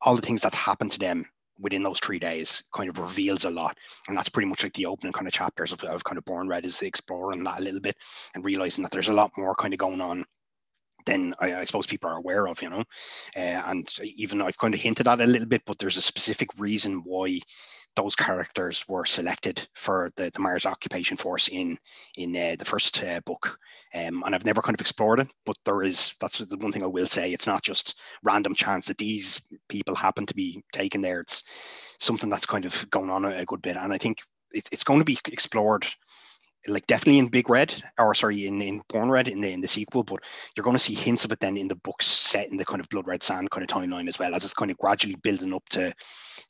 [0.00, 1.24] all the things that's happened to them
[1.58, 3.76] within those three days kind of reveals a lot.
[4.08, 6.48] And that's pretty much like the opening kind of chapters of, of kind of Born
[6.48, 7.96] Red is exploring that a little bit
[8.34, 10.24] and realizing that there's a lot more kind of going on
[11.06, 12.84] than I, I suppose people are aware of, you know.
[13.36, 16.48] Uh, and even I've kind of hinted at a little bit, but there's a specific
[16.58, 17.40] reason why
[17.96, 21.78] those characters were selected for the, the Mars occupation force in
[22.16, 23.58] in uh, the first uh, book.
[23.94, 26.82] Um, and I've never kind of explored it, but there is that's the one thing
[26.82, 27.32] I will say.
[27.32, 31.20] It's not just random chance that these people happen to be taken there.
[31.20, 31.44] It's
[31.98, 34.18] something that's kind of going on a, a good bit, and I think
[34.52, 35.86] it, it's going to be explored
[36.68, 39.68] like definitely in Big Red, or sorry, in, in Born Red in the in the
[39.68, 40.20] sequel, but
[40.56, 42.80] you're going to see hints of it then in the books set in the kind
[42.80, 45.54] of Blood Red Sand kind of timeline as well, as it's kind of gradually building
[45.54, 45.92] up to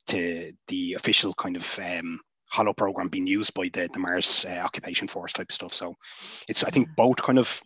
[0.07, 4.59] to the official kind of um, hollow program being used by the the Mars uh,
[4.59, 5.73] occupation force type stuff.
[5.73, 5.93] So
[6.47, 7.61] it's I think both kind of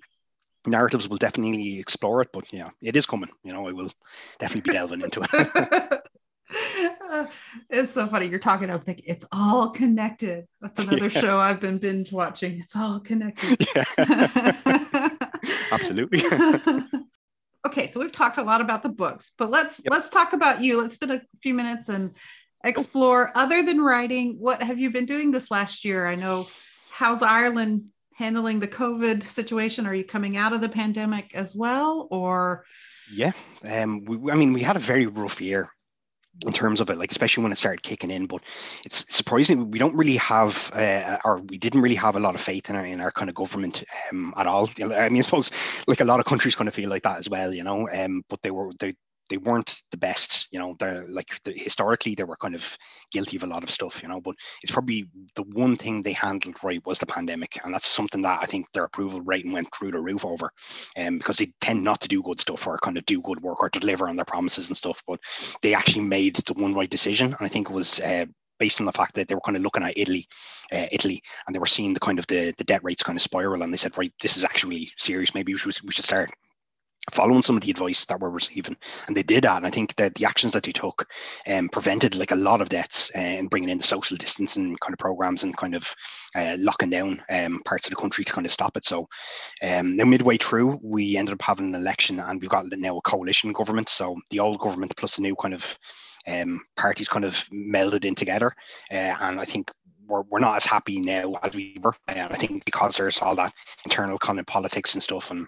[0.67, 3.29] narratives will definitely explore it, but yeah, it is coming.
[3.43, 3.91] You know, I will
[4.39, 6.01] definitely be delving into it.
[7.69, 8.28] it's so funny.
[8.28, 10.45] You're talking, I'm thinking it's all connected.
[10.62, 11.22] That's another yeah.
[11.22, 12.60] show I've been binge watching.
[12.60, 13.67] It's all connected.
[13.76, 15.10] Yeah.
[15.72, 16.22] Absolutely.
[17.65, 19.91] okay, so we've talked a lot about the books, but let's yep.
[19.91, 20.82] let's talk about you.
[20.82, 22.15] Let's spend a few minutes and
[22.63, 26.08] explore other than writing, what have you been doing this last year?
[26.08, 26.48] I know
[26.91, 29.86] how's Ireland handling the COVID situation?
[29.86, 32.65] Are you coming out of the pandemic as well, or?
[33.13, 33.32] Yeah,
[33.63, 35.72] um, we, I mean, we had a very rough year
[36.45, 38.25] in terms of it, like especially when it started kicking in.
[38.25, 38.43] But
[38.86, 42.41] it's surprising we don't really have, uh, or we didn't really have a lot of
[42.41, 44.69] faith in our in our kind of government um, at all.
[44.82, 45.52] I mean, I suppose
[45.88, 47.89] like a lot of countries kind of feel like that as well, you know.
[47.89, 48.93] Um, but they were they
[49.30, 50.76] they weren't the best, you know.
[50.80, 52.78] They're like the, historically they were kind of
[53.12, 54.22] guilty of a lot of stuff, you know.
[54.22, 58.22] But it's probably the one thing they handled right was the pandemic, and that's something
[58.24, 60.52] that I think their approval rating went through the roof over,
[60.98, 63.62] um, because they tend not to do good stuff or kind of do good work
[63.62, 65.02] or deliver on their promises and stuff.
[65.08, 65.20] But
[65.62, 68.26] they actually made the one right decision, and I think it was uh,
[68.60, 70.28] based on the fact that they were kind of looking at Italy,
[70.72, 73.22] uh, Italy, and they were seeing the kind of the, the debt rates kind of
[73.22, 75.34] spiral, and they said, right, this is actually serious.
[75.34, 76.30] Maybe we should, we should start
[77.10, 78.78] following some of the advice that we're receiving.
[79.08, 81.08] And they did that and i think that the actions that they took
[81.48, 84.93] um, prevented like a lot of deaths uh, and bringing in the social distancing kind
[84.93, 85.93] of programs and kind of
[86.36, 88.86] uh, locking down um, parts of the country to kind of stop it.
[88.86, 89.08] So
[89.63, 93.02] um, now midway through we ended up having an election and we've got now a
[93.02, 93.89] coalition government.
[93.89, 95.78] So the old government plus the new kind of
[96.28, 98.54] um, parties kind of melded in together.
[98.91, 99.72] Uh, and i think
[100.08, 101.95] we're, we're not as happy now as we were.
[102.08, 103.54] And i think because there's all that
[103.86, 105.48] internal kind of politics and stuff and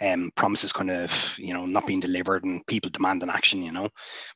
[0.00, 3.88] um, promises kind of you know not being delivered and people demanding action you know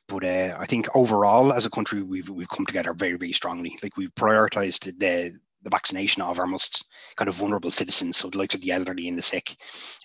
[0.07, 3.77] but uh, i think overall as a country we've we've come together very very strongly
[3.83, 8.37] like we've prioritized the the vaccination of our most kind of vulnerable citizens, so the
[8.37, 9.55] likes of the elderly and the sick,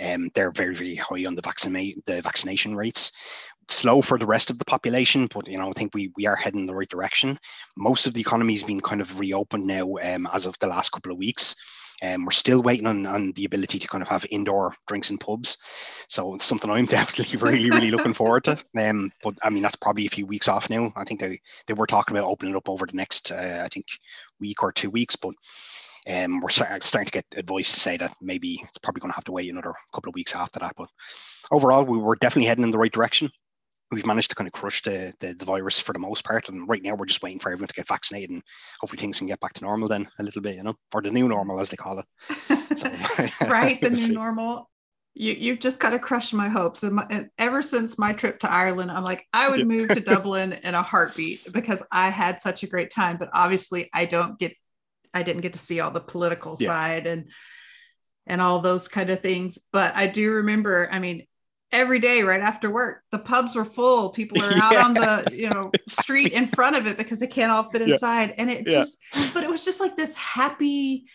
[0.04, 3.12] um, they're very, very high on the vaccinate the vaccination rates.
[3.68, 6.36] Slow for the rest of the population, but you know I think we we are
[6.36, 7.36] heading in the right direction.
[7.76, 11.10] Most of the economy's been kind of reopened now um, as of the last couple
[11.10, 11.56] of weeks.
[12.02, 15.18] Um, we're still waiting on, on the ability to kind of have indoor drinks in
[15.18, 15.56] pubs.
[16.08, 18.58] So it's something I'm definitely really, really looking forward to.
[18.76, 20.92] Um, but I mean, that's probably a few weeks off now.
[20.96, 23.68] I think they, they were talking about opening it up over the next, uh, I
[23.68, 23.86] think,
[24.38, 25.16] week or two weeks.
[25.16, 25.34] But
[26.06, 29.24] um, we're starting to get advice to say that maybe it's probably going to have
[29.24, 30.74] to wait another couple of weeks after that.
[30.76, 30.88] But
[31.50, 33.30] overall, we were definitely heading in the right direction
[33.92, 36.48] we've managed to kind of crush the, the, the virus for the most part.
[36.48, 38.42] And right now we're just waiting for everyone to get vaccinated and
[38.80, 41.10] hopefully things can get back to normal then a little bit, you know, or the
[41.10, 42.06] new normal as they call it.
[42.76, 42.90] So,
[43.46, 44.68] right, the new normal.
[45.14, 46.82] You you've just kind of crushed my hopes.
[46.82, 50.00] And, my, and, ever since my trip to Ireland, I'm like, I would move to
[50.04, 53.16] Dublin in a heartbeat because I had such a great time.
[53.16, 54.54] But obviously, I don't get,
[55.14, 56.66] I didn't get to see all the political yeah.
[56.66, 57.30] side and
[58.26, 59.58] and all those kind of things.
[59.72, 61.26] But I do remember, I mean,
[61.72, 64.84] every day right after work the pubs were full people are out yeah.
[64.84, 68.30] on the you know street in front of it because they can't all fit inside
[68.30, 68.34] yeah.
[68.38, 68.72] and it yeah.
[68.72, 68.98] just
[69.34, 71.06] but it was just like this happy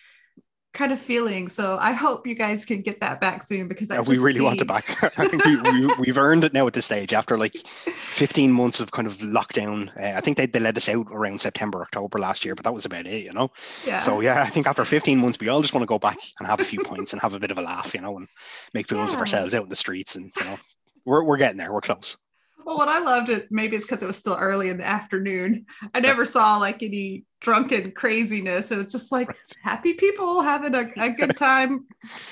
[0.74, 1.50] kind of feeling.
[1.50, 4.42] So i hope you guys can get that back soon because I we really see...
[4.42, 5.04] want it back.
[5.20, 8.80] I think we, we, have earned it now at this stage after like 15 months
[8.80, 9.90] of kind of lockdown.
[9.98, 12.74] Uh, i think they, they let us out around september october last year but that
[12.74, 13.52] was about it you know?
[13.86, 14.00] Yeah.
[14.00, 16.48] So yeah i think after 15 months we all just want to go back and
[16.48, 18.28] have a few points and have a bit of a laugh you know and
[18.74, 19.16] make fools yeah.
[19.16, 20.58] of ourselves out in the streets and you know
[21.06, 22.18] we're, we're getting there we're close.
[22.64, 25.66] Well, what I loved it maybe it's because it was still early in the afternoon.
[25.94, 28.72] I never saw like any drunken craziness.
[28.72, 31.86] It was just like happy people having a, a good time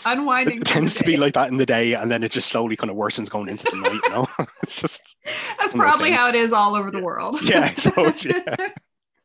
[0.06, 0.62] unwinding.
[0.62, 2.90] It tends to be like that in the day, and then it just slowly kind
[2.90, 4.00] of worsens going into the night.
[4.06, 4.28] You know,
[4.64, 5.18] it's just
[5.60, 7.40] that's probably how it is all over the world.
[7.44, 8.70] yeah, yeah.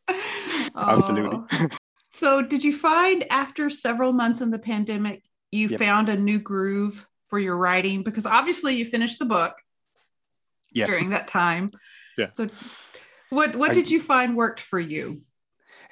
[0.77, 1.69] absolutely.
[2.11, 5.79] So, did you find after several months in the pandemic, you yep.
[5.79, 8.03] found a new groove for your writing?
[8.03, 9.55] Because obviously, you finished the book
[10.73, 10.87] yeah.
[10.87, 11.71] during that time.
[12.17, 12.31] Yeah.
[12.33, 12.47] So
[13.31, 15.23] what what I, did you find worked for you?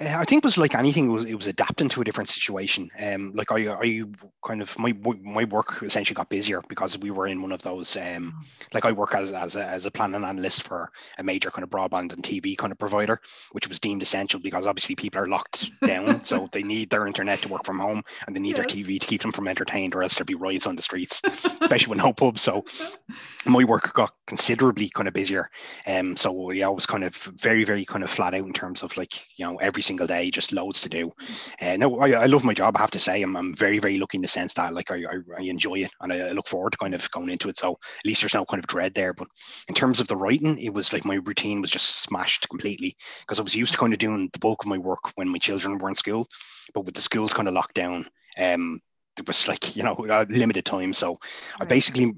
[0.02, 1.06] Uh, I think it was like anything.
[1.06, 2.90] It was, it was adapting to a different situation.
[2.98, 4.02] Um, like I, I
[4.44, 7.96] kind of my my work essentially got busier because we were in one of those.
[7.96, 11.62] Um, like I work as as a, as a planning analyst for a major kind
[11.62, 13.20] of broadband and TV kind of provider,
[13.52, 17.40] which was deemed essential because obviously people are locked down, so they need their internet
[17.40, 18.58] to work from home, and they need yes.
[18.58, 21.20] their TV to keep them from entertained, or else there'll be riots on the streets,
[21.60, 22.42] especially with no pubs.
[22.42, 22.64] So
[23.46, 25.48] my work got considerably kind of busier.
[25.86, 28.82] Um, so yeah, I was kind of very very kind of flat out in terms
[28.82, 31.12] of like you know every single day, just loads to do.
[31.60, 32.76] Uh, no, I, I love my job.
[32.76, 35.04] I have to say, I'm, I'm very, very lucky in the sense that like I,
[35.04, 37.58] I, I enjoy it and I, I, look forward to kind of going into it.
[37.58, 39.12] So at least there's no kind of dread there.
[39.12, 39.28] But
[39.68, 43.38] in terms of the writing, it was like my routine was just smashed completely because
[43.38, 45.76] I was used to kind of doing the bulk of my work when my children
[45.76, 46.26] were in school,
[46.72, 48.80] but with the schools kind of locked down, um,
[49.18, 49.94] it was like you know
[50.30, 51.20] limited time so right.
[51.60, 52.14] i basically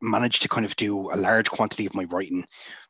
[0.00, 2.44] managed to kind of do a large quantity of my writing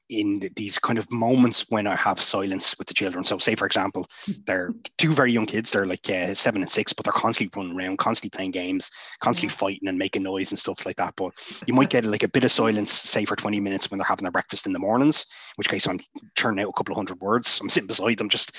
[0.09, 3.25] in these kind of moments when I have silence with the children.
[3.25, 4.07] So, say for example,
[4.47, 5.71] they're two very young kids.
[5.71, 8.91] They're like uh, seven and six, but they're constantly running around, constantly playing games,
[9.21, 9.59] constantly yeah.
[9.59, 11.15] fighting and making noise and stuff like that.
[11.17, 11.33] But
[11.67, 14.25] you might get like a bit of silence, say for twenty minutes when they're having
[14.25, 15.23] their breakfast in the mornings.
[15.23, 16.01] In which case, I'm
[16.37, 17.59] churning out a couple of hundred words.
[17.61, 18.53] I'm sitting beside them, just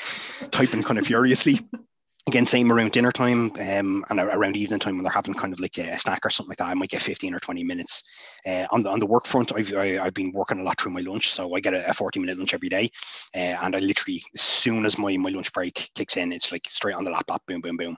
[0.51, 1.59] typing kind of furiously.
[2.27, 5.59] again, same around dinner time um, and around evening time when they're having kind of
[5.59, 6.67] like a snack or something like that.
[6.67, 8.03] I might get 15 or 20 minutes.
[8.45, 10.63] Uh, on the on the work front, I've I, have i have been working a
[10.63, 12.91] lot through my lunch, so I get a, a 40 minute lunch every day,
[13.33, 16.67] uh, and I literally as soon as my my lunch break kicks in, it's like
[16.69, 17.97] straight on the laptop, boom, boom, boom,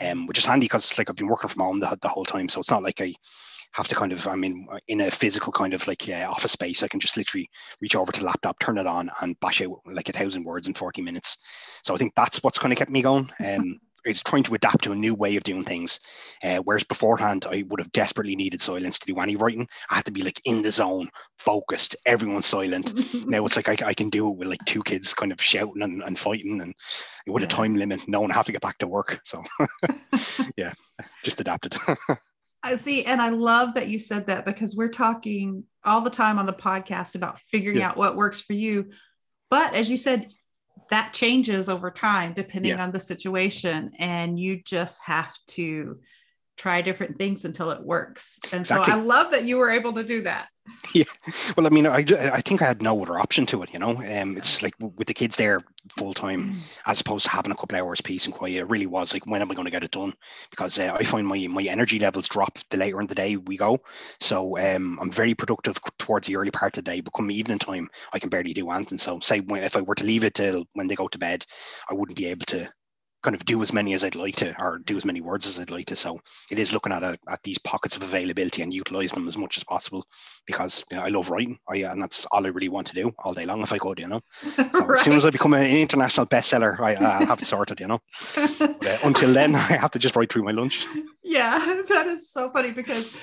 [0.00, 2.48] um, which is handy because like I've been working from home the, the whole time,
[2.48, 3.14] so it's not like I
[3.72, 6.82] have to kind of I mean in a physical kind of like yeah, office space,
[6.82, 7.48] I can just literally
[7.80, 10.66] reach over to the laptop, turn it on, and bash out like a thousand words
[10.66, 11.36] in 40 minutes.
[11.82, 13.30] So I think that's what's kind of kept me going.
[13.44, 16.00] Um, it's trying to adapt to a new way of doing things.
[16.42, 19.68] Uh, whereas beforehand, I would have desperately needed silence to do any writing.
[19.90, 22.94] I had to be like in the zone, focused, everyone's silent.
[23.26, 25.82] now it's like I, I, can do it with like two kids kind of shouting
[25.82, 26.74] and, and fighting and
[27.26, 27.46] with yeah.
[27.46, 29.20] a time limit, no one have to get back to work.
[29.24, 29.42] So
[30.56, 30.72] yeah,
[31.22, 31.76] just adapted.
[32.62, 36.38] I see, and I love that you said that because we're talking all the time
[36.38, 37.88] on the podcast about figuring yeah.
[37.88, 38.90] out what works for you.
[39.48, 40.28] But as you said,
[40.90, 42.82] that changes over time depending yeah.
[42.82, 45.98] on the situation and you just have to
[46.56, 48.92] try different things until it works and exactly.
[48.92, 50.48] so i love that you were able to do that
[50.94, 51.04] yeah.
[51.56, 53.96] Well i mean i, I think i had no other option to it you know?
[53.96, 56.78] Um, it's like with the kids there full time mm.
[56.86, 59.42] as opposed to having a couple hours peace and quiet it really was like when
[59.42, 60.14] am i going to get it done?
[60.50, 63.56] Because uh, i find my my energy levels drop the later in the day we
[63.56, 63.78] go.
[64.20, 67.58] So um, i'm very productive towards the early part of the day but come evening
[67.58, 68.98] time i can barely do anything.
[68.98, 71.44] So say if i were to leave it till when they go to bed
[71.90, 72.70] i wouldn't be able to
[73.22, 75.58] kind of do as many as I'd like to, or do as many words as
[75.58, 75.96] I'd like to.
[75.96, 79.36] So it is looking at a, at these pockets of availability and utilizing them as
[79.36, 80.06] much as possible
[80.46, 83.12] because you know, I love writing, I, and that's all I really want to do
[83.18, 84.20] all day long if I could, you know.
[84.80, 84.98] So right.
[84.98, 88.00] as soon as I become an international bestseller, I, I have it sorted, you know.
[88.58, 90.86] But, uh, until then, I have to just write through my lunch.
[91.30, 93.16] Yeah, that is so funny because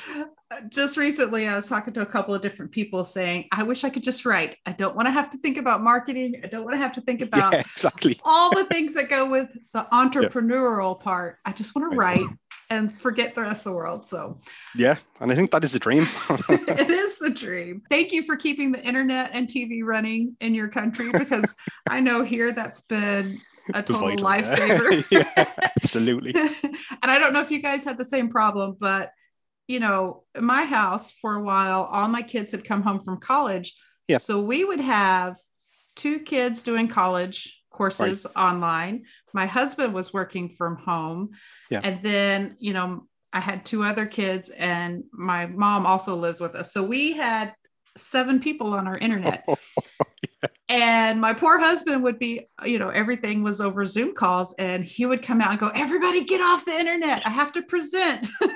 [0.49, 3.83] uh, just recently I was talking to a couple of different people saying, I wish
[3.83, 4.55] I could just write.
[4.65, 6.39] I don't want to have to think about marketing.
[6.41, 9.29] I don't want to have to think about yeah, exactly all the things that go
[9.29, 11.03] with the entrepreneurial yeah.
[11.03, 11.39] part.
[11.43, 12.23] I just want to write
[12.69, 14.05] and forget the rest of the world.
[14.05, 14.39] So,
[14.73, 16.07] yeah, and I think that is the dream.
[16.29, 17.81] it is the dream.
[17.89, 21.53] Thank you for keeping the internet and TV running in your country because
[21.89, 23.41] I know here that's been
[23.73, 25.05] a total Vital, lifesaver.
[25.11, 25.45] yeah,
[25.81, 26.33] absolutely.
[26.35, 29.11] and I don't know if you guys had the same problem, but
[29.67, 33.75] you know, my house for a while, all my kids had come home from college.
[34.07, 34.19] Yeah.
[34.19, 35.35] So we would have
[35.95, 38.41] two kids doing college courses right.
[38.41, 39.05] online.
[39.33, 41.31] My husband was working from home.
[41.69, 41.81] Yeah.
[41.83, 46.55] And then, you know, I had two other kids and my mom also lives with
[46.55, 46.71] us.
[46.71, 47.53] So we had
[47.97, 49.45] seven people on our internet.
[50.69, 55.05] And my poor husband would be, you know, everything was over Zoom calls and he
[55.05, 57.25] would come out and go, Everybody get off the internet.
[57.25, 58.27] I have to present.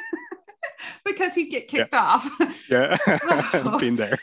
[1.05, 1.99] because he'd get kicked yeah.
[1.99, 2.69] off.
[2.69, 2.95] Yeah,
[3.51, 4.17] so, been there.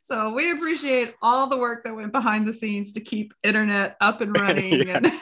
[0.00, 4.20] so we appreciate all the work that went behind the scenes to keep internet up
[4.20, 4.98] and running yeah.
[4.98, 5.12] and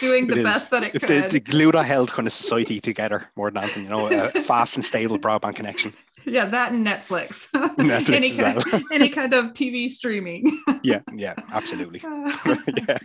[0.00, 1.24] doing the best that it it's could.
[1.24, 4.30] The, the glue that held kind of society together more than anything, you know, a
[4.42, 5.92] fast and stable broadband connection.
[6.28, 7.50] Yeah, that and Netflix.
[7.76, 8.82] Netflix any, kind, well.
[8.92, 10.58] any kind of TV streaming.
[10.82, 12.02] yeah, yeah, absolutely.
[12.88, 12.98] yeah.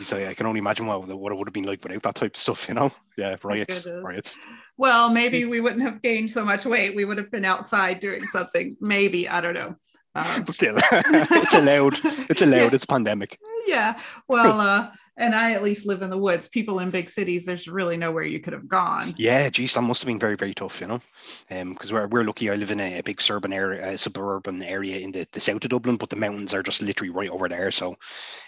[0.00, 2.14] So yeah, I can only imagine what, what it would have been like without that
[2.14, 2.92] type of stuff, you know?
[3.16, 4.38] Yeah, riots, riots.
[4.76, 6.94] Well, maybe we wouldn't have gained so much weight.
[6.94, 8.76] We would have been outside doing something.
[8.80, 9.74] Maybe I don't know.
[10.14, 11.98] Um, but still, it's allowed.
[12.30, 12.56] It's allowed.
[12.58, 12.70] Yeah.
[12.72, 13.38] It's pandemic.
[13.66, 13.98] Yeah.
[14.28, 16.48] Well, uh, and I at least live in the woods.
[16.48, 19.14] People in big cities, there's really nowhere you could have gone.
[19.16, 21.00] Yeah, geez, that must have been very, very tough, you know.
[21.48, 22.50] Because um, we're, we're lucky.
[22.50, 25.70] I live in a, a big suburban area, suburban area in the, the south of
[25.70, 27.70] Dublin, but the mountains are just literally right over there.
[27.70, 27.96] So,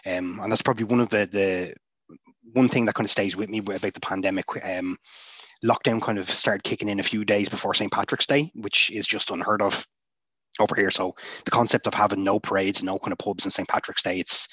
[0.06, 1.74] um, and that's probably one of the the
[2.52, 4.46] one thing that kind of stays with me about the pandemic.
[4.64, 4.98] Um,
[5.64, 7.90] lockdown kind of started kicking in a few days before St.
[7.90, 9.86] Patrick's Day, which is just unheard of
[10.60, 10.90] over here.
[10.90, 13.68] So the concept of having no parades, no kind of pubs on St.
[13.68, 14.48] Patrick's Day, it's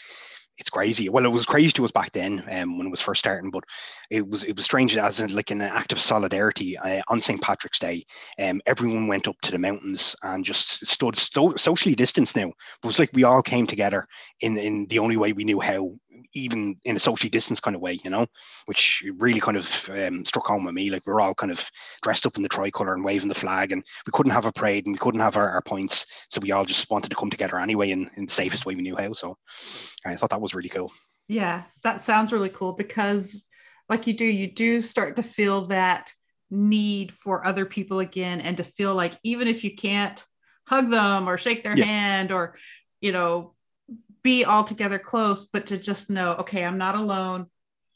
[0.58, 1.10] it's crazy.
[1.10, 3.64] Well, it was crazy to us back then um, when it was first starting, but
[4.10, 7.42] it was it was strange as in like an act of solidarity uh, on St.
[7.42, 8.06] Patrick's Day.
[8.40, 12.36] Um, everyone went up to the mountains and just stood sto- socially distanced.
[12.36, 14.08] Now, but it was like we all came together
[14.42, 15.92] in in the only way we knew how,
[16.34, 18.26] even in a socially distance kind of way, you know,
[18.66, 20.90] which really kind of um, struck home with me.
[20.90, 21.70] Like we are all kind of
[22.02, 24.86] dressed up in the tricolour and waving the flag, and we couldn't have a parade
[24.86, 27.60] and we couldn't have our, our points, so we all just wanted to come together
[27.60, 29.14] anyway in, in the safest way we knew how.
[29.14, 29.38] So
[30.06, 30.92] I thought that was really cool.
[31.28, 33.46] Yeah, that sounds really cool because,
[33.90, 36.12] like you do, you do start to feel that
[36.52, 40.24] need for other people again, and to feel like even if you can't
[40.68, 41.86] hug them or shake their yeah.
[41.86, 42.56] hand or,
[43.02, 43.55] you know,
[44.26, 47.46] be all together close, but to just know, okay, I'm not alone.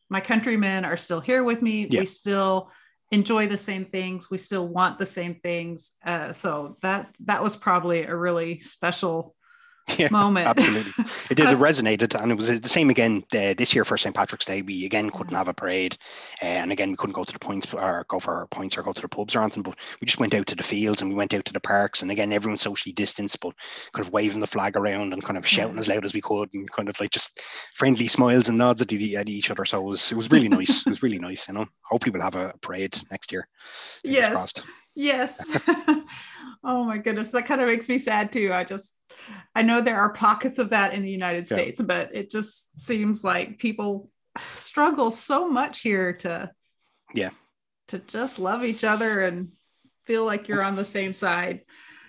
[0.10, 1.88] My countrymen are still here with me.
[1.90, 2.02] Yeah.
[2.02, 2.72] We still
[3.12, 4.30] enjoy the same things.
[4.30, 5.96] We still want the same things.
[6.06, 9.36] Uh, so that that was probably a really special
[9.98, 10.48] yeah, moment.
[10.48, 11.50] Absolutely, it did.
[11.50, 14.16] It resonated, and it was the same again uh, this year for St.
[14.16, 14.62] Patrick's Day.
[14.62, 15.98] We again couldn't have a parade,
[16.42, 18.84] uh, and again we couldn't go to the points or go for our points or
[18.84, 19.64] go to the pubs or anything.
[19.64, 22.02] But we just went out to the fields and we went out to the parks,
[22.02, 23.54] and again everyone socially distanced, but
[23.94, 25.80] kind of waving the flag around and kind of shouting yeah.
[25.80, 27.42] as loud as we could, and kind of like just
[27.74, 29.66] friendly smiles and nods at, the, at each other.
[29.66, 30.82] So it was it was really nice.
[30.82, 31.48] it was really nice.
[31.48, 33.48] You know, hopefully we'll have a parade next year.
[34.04, 34.54] Yes.
[34.96, 35.68] Yes.
[36.64, 37.32] oh my goodness.
[37.32, 38.52] That kind of makes me sad too.
[38.54, 39.02] I just,
[39.56, 41.56] I know there are pockets of that in the United yeah.
[41.56, 44.10] States, but it just seems like people
[44.56, 46.52] struggle so much here to,
[47.14, 47.32] yeah,
[47.88, 49.52] to just love each other and
[50.04, 51.62] feel like you're on the same side.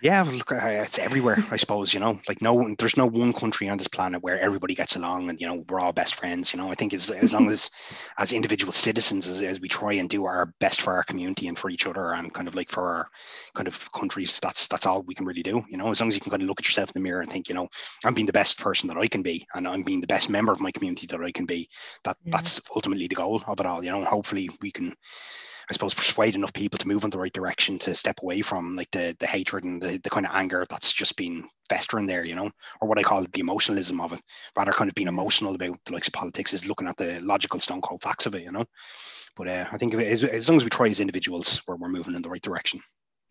[0.02, 1.92] Yeah, look, uh, it's everywhere, I suppose.
[1.92, 5.28] You know, like no, there's no one country on this planet where everybody gets along,
[5.28, 6.54] and you know, we're all best friends.
[6.54, 7.70] You know, I think as as long as
[8.16, 11.58] as individual citizens, as, as we try and do our best for our community and
[11.58, 13.10] for each other, and kind of like for our
[13.54, 15.62] kind of countries, that's that's all we can really do.
[15.68, 17.20] You know, as long as you can kind of look at yourself in the mirror
[17.20, 17.68] and think, you know,
[18.02, 20.52] I'm being the best person that I can be, and I'm being the best member
[20.52, 21.68] of my community that I can be.
[22.04, 22.32] That yeah.
[22.36, 23.84] that's ultimately the goal of it all.
[23.84, 24.96] You know, hopefully we can
[25.70, 28.74] I suppose, persuade enough people to move in the right direction to step away from
[28.74, 32.24] like the the hatred and the, the kind of anger that's just been festering there,
[32.24, 32.50] you know,
[32.80, 34.20] or what I call the emotionalism of it,
[34.56, 37.60] rather kind of being emotional about the likes of politics is looking at the logical
[37.60, 38.64] stone cold facts of it, you know.
[39.36, 42.16] But uh, I think as, as long as we try as individuals, we're, we're moving
[42.16, 42.80] in the right direction.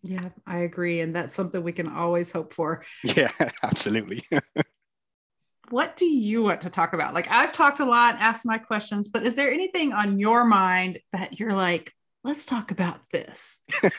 [0.02, 1.00] Yeah, I agree.
[1.00, 2.84] And that's something we can always hope for.
[3.04, 3.30] Yeah,
[3.62, 4.24] absolutely.
[5.70, 7.14] what do you want to talk about?
[7.14, 10.98] Like I've talked a lot, asked my questions, but is there anything on your mind
[11.12, 11.92] that you're like,
[12.24, 13.60] let's talk about this.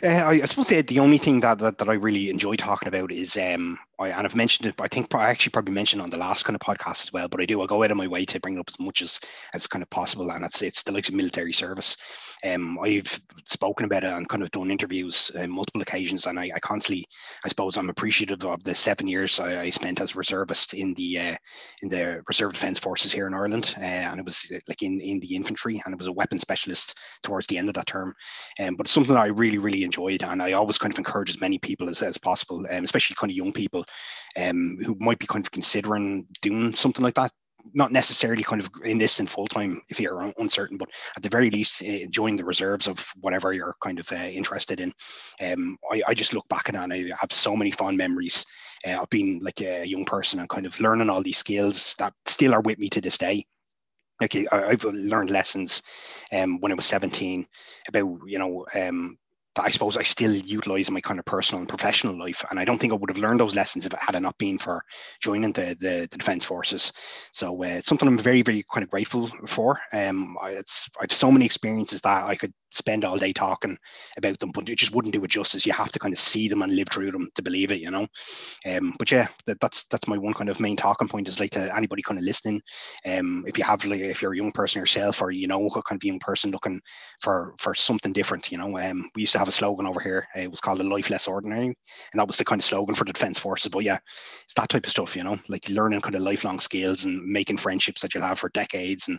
[0.00, 3.10] Uh, I, I, suppose the only thing that, that, that I really enjoy talking about
[3.10, 6.18] is um, I, and I've mentioned it, I think I actually probably mentioned on the
[6.18, 8.26] last kind of podcast as well, but I do, I go out of my way
[8.26, 9.18] to bring it up as much as,
[9.54, 10.30] as kind of possible.
[10.30, 11.96] And it's, it's the likes of military service.
[12.44, 16.26] Um, I've spoken about it and kind of done interviews on multiple occasions.
[16.26, 17.06] And I, I constantly,
[17.44, 21.18] I suppose I'm appreciative of the seven years I, I spent as reservist in the,
[21.18, 21.36] uh,
[21.82, 23.74] in the reserve defense forces here in Ireland.
[23.78, 26.38] Uh, and it was uh, like in, in the infantry and it was a weapon
[26.38, 28.14] specialist towards the end of that term.
[28.60, 30.22] Um, but it's something that I really, really enjoyed.
[30.22, 33.30] And I always kind of encourage as many people as, as possible, um, especially kind
[33.30, 33.85] of young people
[34.40, 37.32] um, who might be kind of considering doing something like that
[37.74, 41.82] not necessarily kind of enlisting full time if you're uncertain, but at the very least,
[41.82, 44.92] uh, join the reserves of whatever you're kind of uh, interested in.
[45.40, 48.44] Um, I, I, just look back at and I have so many fond memories
[48.86, 52.12] uh, of being like a young person and kind of learning all these skills that
[52.26, 53.44] still are with me to this day.
[54.20, 55.82] Like I, have learned lessons
[56.32, 57.46] um, when I was 17
[57.88, 59.18] about you know um,
[59.58, 62.44] I suppose I still utilize in my kind of personal and professional life.
[62.50, 64.58] And I don't think I would have learned those lessons if it had not been
[64.58, 64.82] for
[65.20, 66.92] joining the the, the Defence Forces.
[67.32, 69.78] So uh, it's something I'm very, very kind of grateful for.
[69.92, 73.76] Um, I, it's I have so many experiences that I could spend all day talking
[74.16, 75.66] about them, but it just wouldn't do it justice.
[75.66, 77.90] You have to kind of see them and live through them to believe it, you
[77.90, 78.06] know.
[78.66, 81.50] Um, but yeah, that, that's that's my one kind of main talking point is like
[81.50, 82.60] to anybody kind of listening.
[83.06, 85.82] Um, if you have like if you're a young person yourself or you know a
[85.82, 86.80] kind of young person looking
[87.20, 90.26] for for something different, you know, um, we used to have a slogan over here.
[90.34, 91.74] It was called a life less ordinary, and
[92.14, 93.70] that was the kind of slogan for the defence forces.
[93.70, 93.98] But yeah,
[94.44, 97.58] it's that type of stuff, you know, like learning kind of lifelong skills and making
[97.58, 99.18] friendships that you'll have for decades and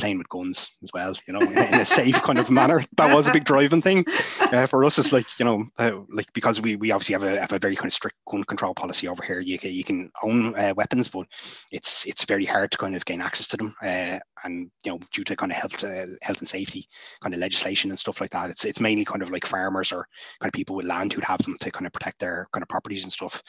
[0.00, 2.82] playing with guns as well, you know, in, a safe kind of manner.
[2.96, 4.04] That was a big driving thing
[4.40, 4.98] uh, for us.
[4.98, 7.76] It's like you know, uh, like because we, we obviously have a have a very
[7.76, 9.40] kind of strict gun control policy over here.
[9.40, 11.26] You can you can own uh, weapons, but
[11.70, 13.74] it's it's very hard to kind of gain access to them.
[13.82, 16.86] Uh, and you know, due to kind of health uh, health and safety
[17.20, 20.06] kind of legislation and stuff like that, it's it's mainly kind of like farmers or
[20.40, 22.68] kind of people with land who'd have them to kind of protect their kind of
[22.68, 23.42] properties and stuff.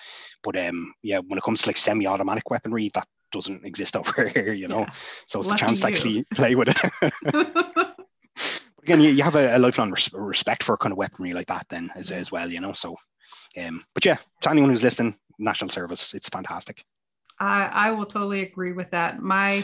[0.43, 4.53] But um, yeah, when it comes to like semi-automatic weaponry, that doesn't exist over here,
[4.53, 4.81] you know.
[4.81, 4.91] Yeah.
[5.27, 5.81] So it's Lucky a chance you.
[5.81, 7.97] to actually play with it.
[8.83, 11.67] again, you, you have a, a lifelong res- respect for kind of weaponry like that,
[11.69, 12.73] then as, as well, you know.
[12.73, 12.97] So,
[13.57, 16.83] um, but yeah, to anyone who's listening, national service, it's fantastic.
[17.39, 19.19] I, I will totally agree with that.
[19.19, 19.63] My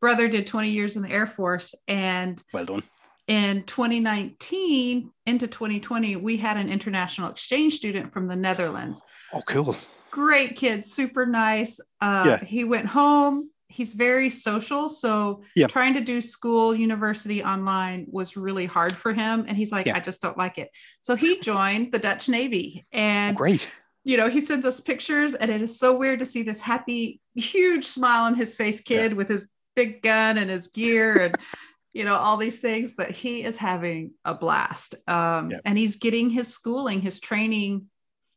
[0.00, 2.82] brother did 20 years in the Air Force, and well done.
[3.26, 9.02] In 2019 into 2020, we had an international exchange student from the Netherlands.
[9.32, 9.76] Oh, cool
[10.16, 11.78] great kid, super nice.
[12.00, 12.44] Uh, yeah.
[12.44, 13.50] He went home.
[13.68, 14.88] He's very social.
[14.88, 15.66] So yeah.
[15.66, 19.44] trying to do school, university online was really hard for him.
[19.46, 19.96] And he's like, yeah.
[19.96, 20.70] I just don't like it.
[21.02, 22.86] So he joined the Dutch Navy.
[22.92, 23.68] And oh, great.
[24.04, 27.20] You know, he sends us pictures, and it is so weird to see this happy,
[27.34, 31.36] huge smile on his face kid with his big gun and his gear and
[31.92, 36.28] you know all these things but he is having a blast um, and he's getting
[36.28, 37.86] his schooling his training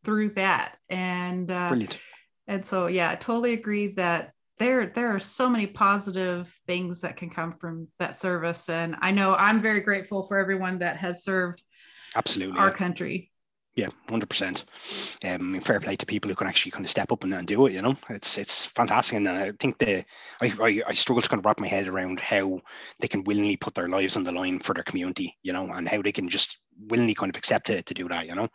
[0.03, 1.99] through that and uh, Brilliant.
[2.47, 7.17] and so yeah i totally agree that there there are so many positive things that
[7.17, 11.23] can come from that service and i know i'm very grateful for everyone that has
[11.23, 11.61] served
[12.15, 13.31] absolutely our country
[13.79, 14.65] yeah, hundred percent.
[15.23, 17.65] Um, fair play to people who can actually kind of step up and, and do
[17.65, 17.71] it.
[17.71, 20.03] You know, it's it's fantastic, and I think the
[20.41, 22.59] I, I, I struggle to kind of wrap my head around how
[22.99, 25.37] they can willingly put their lives on the line for their community.
[25.43, 28.27] You know, and how they can just willingly kind of accept it to do that.
[28.27, 28.47] You know,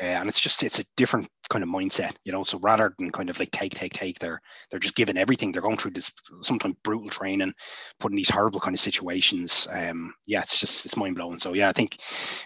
[0.00, 2.14] uh, and it's just it's a different kind of mindset.
[2.24, 5.16] You know, so rather than kind of like take take take, they're they're just giving
[5.16, 5.52] everything.
[5.52, 6.10] They're going through this
[6.42, 7.52] sometimes brutal training,
[8.00, 9.66] putting these horrible kind of situations.
[9.70, 11.38] Um, yeah, it's just it's mind blowing.
[11.38, 11.98] So yeah, I think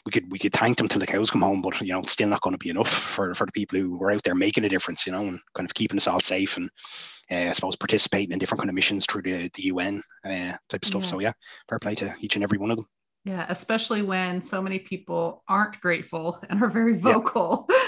[0.07, 2.12] we could we could thank them till the cows come home, but you know, it's
[2.12, 4.64] still not going to be enough for for the people who were out there making
[4.64, 5.07] a difference.
[5.07, 6.70] You know, and kind of keeping us all safe and
[7.31, 10.83] uh, I suppose participating in different kind of missions through the the UN uh, type
[10.83, 11.03] of stuff.
[11.03, 11.09] Yeah.
[11.09, 11.33] So yeah,
[11.68, 12.87] fair play to each and every one of them.
[13.25, 17.66] Yeah, especially when so many people aren't grateful and are very vocal.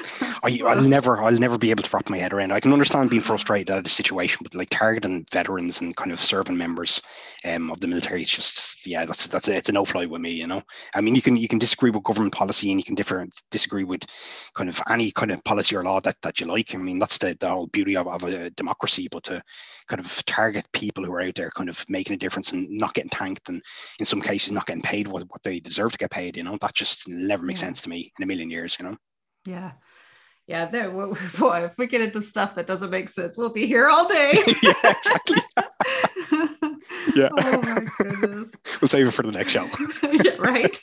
[0.45, 2.53] I, So- I'll never, I'll never be able to wrap my head around.
[2.53, 6.21] I can understand being frustrated at a situation, but like targeting veterans and kind of
[6.21, 7.01] serving members
[7.47, 10.31] um, of the military, it's just, yeah, that's that's it's a no fly with me.
[10.33, 10.63] You know,
[10.95, 13.85] I mean, you can you can disagree with government policy and you can differ disagree
[13.85, 14.03] with
[14.55, 16.75] kind of any kind of policy or law that that you like.
[16.75, 19.09] I mean, that's the, the whole beauty of, of a democracy.
[19.11, 19.43] But to
[19.87, 22.95] kind of target people who are out there, kind of making a difference and not
[22.95, 23.63] getting tanked, and
[23.99, 26.59] in some cases not getting paid what, what they deserve to get paid, you know,
[26.61, 27.69] that just never makes Yeah.
[27.69, 28.77] sense to me in a million years.
[28.79, 28.97] You know.
[29.47, 29.73] Yeah.
[30.49, 30.91] Yeah, there.
[31.39, 34.33] Boy, if we get into stuff that doesn't make sense, we'll be here all day.
[34.63, 35.37] yeah, exactly.
[37.15, 37.29] Yeah.
[37.33, 38.53] Oh my goodness.
[38.81, 39.69] We'll save it for the next show.
[40.25, 40.75] yeah, right.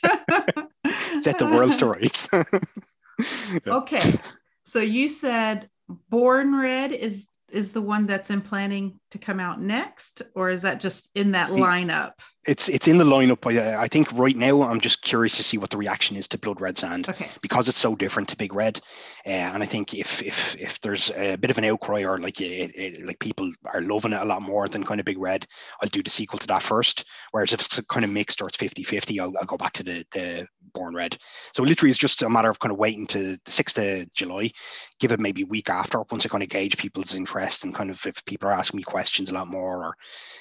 [1.22, 2.28] Set the worlds to rights.
[2.32, 3.58] Yeah.
[3.66, 4.18] Okay.
[4.62, 5.68] So you said
[6.08, 10.62] Born Red is is the one that's in planning to come out next, or is
[10.62, 12.12] that just in that lineup?
[12.46, 13.46] It's it's in the lineup.
[13.46, 16.38] I, I think right now I'm just curious to see what the reaction is to
[16.38, 17.28] Blood Red Sand Okay.
[17.42, 18.80] because it's so different to Big Red.
[19.26, 22.40] Uh, and I think if if if there's a bit of an outcry or like
[22.40, 25.46] it, it, like people are loving it a lot more than kind of Big Red,
[25.82, 27.04] I'll do the sequel to that first.
[27.32, 30.06] Whereas if it's kind of mixed or it's 50-50, I'll, I'll go back to the
[30.12, 31.18] the Born Red.
[31.52, 34.50] So literally, it's just a matter of kind of waiting to the sixth of July,
[34.98, 37.90] give it maybe a week after once I kind of gauge people's interest and kind
[37.90, 39.94] of if people are asking me questions a lot more or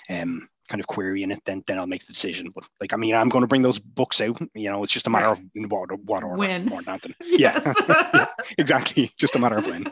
[0.09, 2.51] um kind of querying it, then then I'll make the decision.
[2.55, 4.39] But like I mean, I'm going to bring those books out.
[4.53, 6.65] You know, it's just a matter of what what order When.
[6.65, 7.15] more than anything.
[7.39, 7.59] Yeah.
[8.39, 8.55] Yes.
[8.57, 9.85] Exactly, just a matter of when.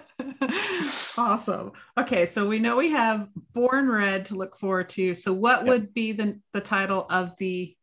[1.17, 1.71] awesome.
[1.97, 5.15] Okay, so we know we have Born Red to look forward to.
[5.15, 5.67] So what Yep.
[5.67, 7.75] would be the the title of the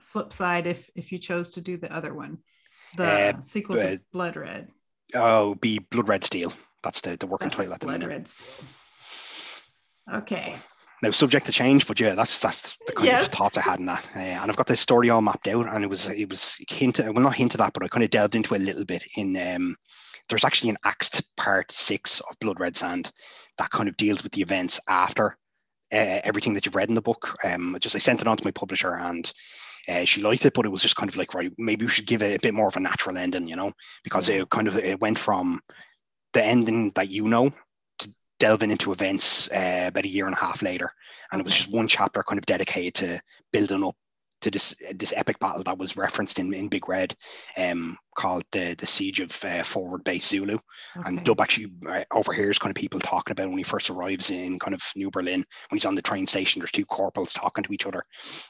[0.00, 2.38] flip side if if you chose to do the other one?
[2.96, 3.04] The
[3.36, 4.68] Uh, sequel uh, to Blood Red.
[5.14, 6.52] Oh, be Blood Red Steel.
[6.82, 8.08] That's the the working That's title at the Blood minute.
[8.14, 8.66] Red Steel.
[10.12, 10.56] Okay.
[11.02, 13.26] Now, subject to change, but yeah, that's that's the kind Yes.
[13.26, 14.06] of thoughts I had in that.
[14.14, 17.06] Uh, and I've got this story all mapped out, and it was it was hinted,
[17.06, 19.04] well, not hinted at, but I kind of delved into it a little bit.
[19.16, 19.76] In um,
[20.28, 23.10] there's actually an axed part six of Blood Red Sand
[23.58, 25.36] that kind of deals with the events after
[25.92, 27.36] uh, everything that you've read in the book.
[27.42, 29.30] Um, just I sent it on to my publisher, and
[29.88, 32.06] uh, she liked it, but it was just kind of like, right, maybe we should
[32.06, 33.72] give it a bit more of a natural ending, you know,
[34.04, 35.60] because it kind of it went from
[36.32, 37.52] the ending that you know
[38.42, 40.90] delving into events uh, about a year and a half later
[41.30, 43.20] and it was just one chapter kind of dedicated to
[43.52, 43.94] building up
[44.42, 47.14] to this this epic battle that was referenced in, in Big Red,
[47.56, 50.58] um, called the the siege of uh, Forward Base Zulu.
[51.06, 51.24] And okay.
[51.24, 54.74] Dub actually uh, overhears kind of people talking about when he first arrives in kind
[54.74, 56.58] of New Berlin when he's on the train station.
[56.58, 58.04] There's two corporals talking to each other,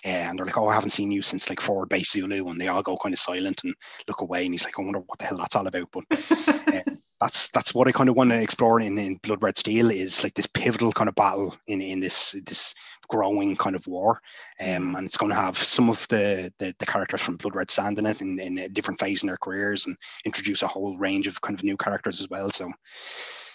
[0.04, 2.60] uh, and they're like, "Oh, I haven't seen you since like Forward Base Zulu," and
[2.60, 3.74] they all go kind of silent and
[4.08, 4.44] look away.
[4.44, 6.04] And he's like, "I wonder what the hell that's all about." But
[7.22, 10.24] that's that's what I kind of want to explore in, in Blood Red Steel is
[10.24, 12.74] like this pivotal kind of battle in in this this
[13.08, 14.20] growing kind of war,
[14.60, 17.70] um, and it's going to have some of the, the the characters from Blood Red
[17.70, 20.98] Sand in it in, in a different phase in their careers, and introduce a whole
[20.98, 22.50] range of kind of new characters as well.
[22.50, 22.70] So,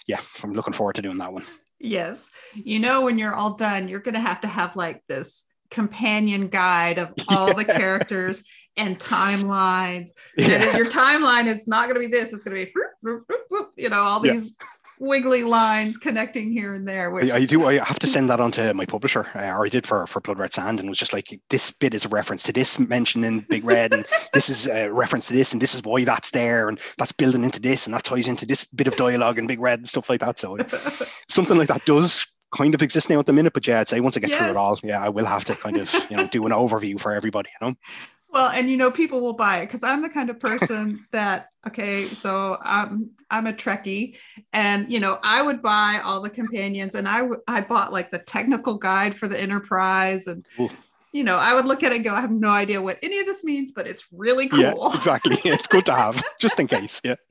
[0.06, 1.44] yeah, I'm looking forward to doing that one.
[1.78, 2.30] Yes.
[2.54, 6.48] You know, when you're all done, you're going to have to have like this companion
[6.48, 8.44] guide of all the characters
[8.76, 10.10] and timelines.
[10.38, 13.40] And your timeline is not going to be this, it's going to be, whoop, whoop,
[13.50, 14.32] whoop, you know, all Yeah.
[14.32, 14.56] these
[15.00, 17.10] wiggly lines connecting here and there.
[17.10, 17.66] Which, I, I do.
[17.66, 20.20] I have to send that on to my publisher, uh, or I did for for
[20.20, 22.78] Blood Red Sand, and it was just like this bit is a reference to this
[22.78, 26.04] mentioned in Big Red, and this is a reference to this, and this is why
[26.04, 29.38] that's there, and that's building into this, and that ties into this bit of dialogue
[29.38, 30.38] in Big Red and stuff like that.
[30.38, 30.56] So
[31.28, 34.00] something like that does kind of exist now at the minute, but yeah, I'd say
[34.00, 36.26] once I get through it all, yeah, I will have to kind of you know
[36.26, 37.50] do an overview for everybody.
[37.60, 37.74] You know,
[38.30, 41.48] well, and you know, people will buy it because I'm the kind of person that,
[41.66, 44.16] okay, so I'm I'm a Trekkie,
[44.52, 48.10] and you know, I would buy all the companions, and I w- I bought like
[48.10, 50.70] the technical guide for the Enterprise, and Ooh.
[51.12, 53.18] You know, I would look at it and go, I have no idea what any
[53.18, 54.60] of this means, but it's really cool.
[54.60, 55.36] yeah, exactly.
[55.44, 57.00] it's good to have just in case.
[57.04, 57.16] Yeah.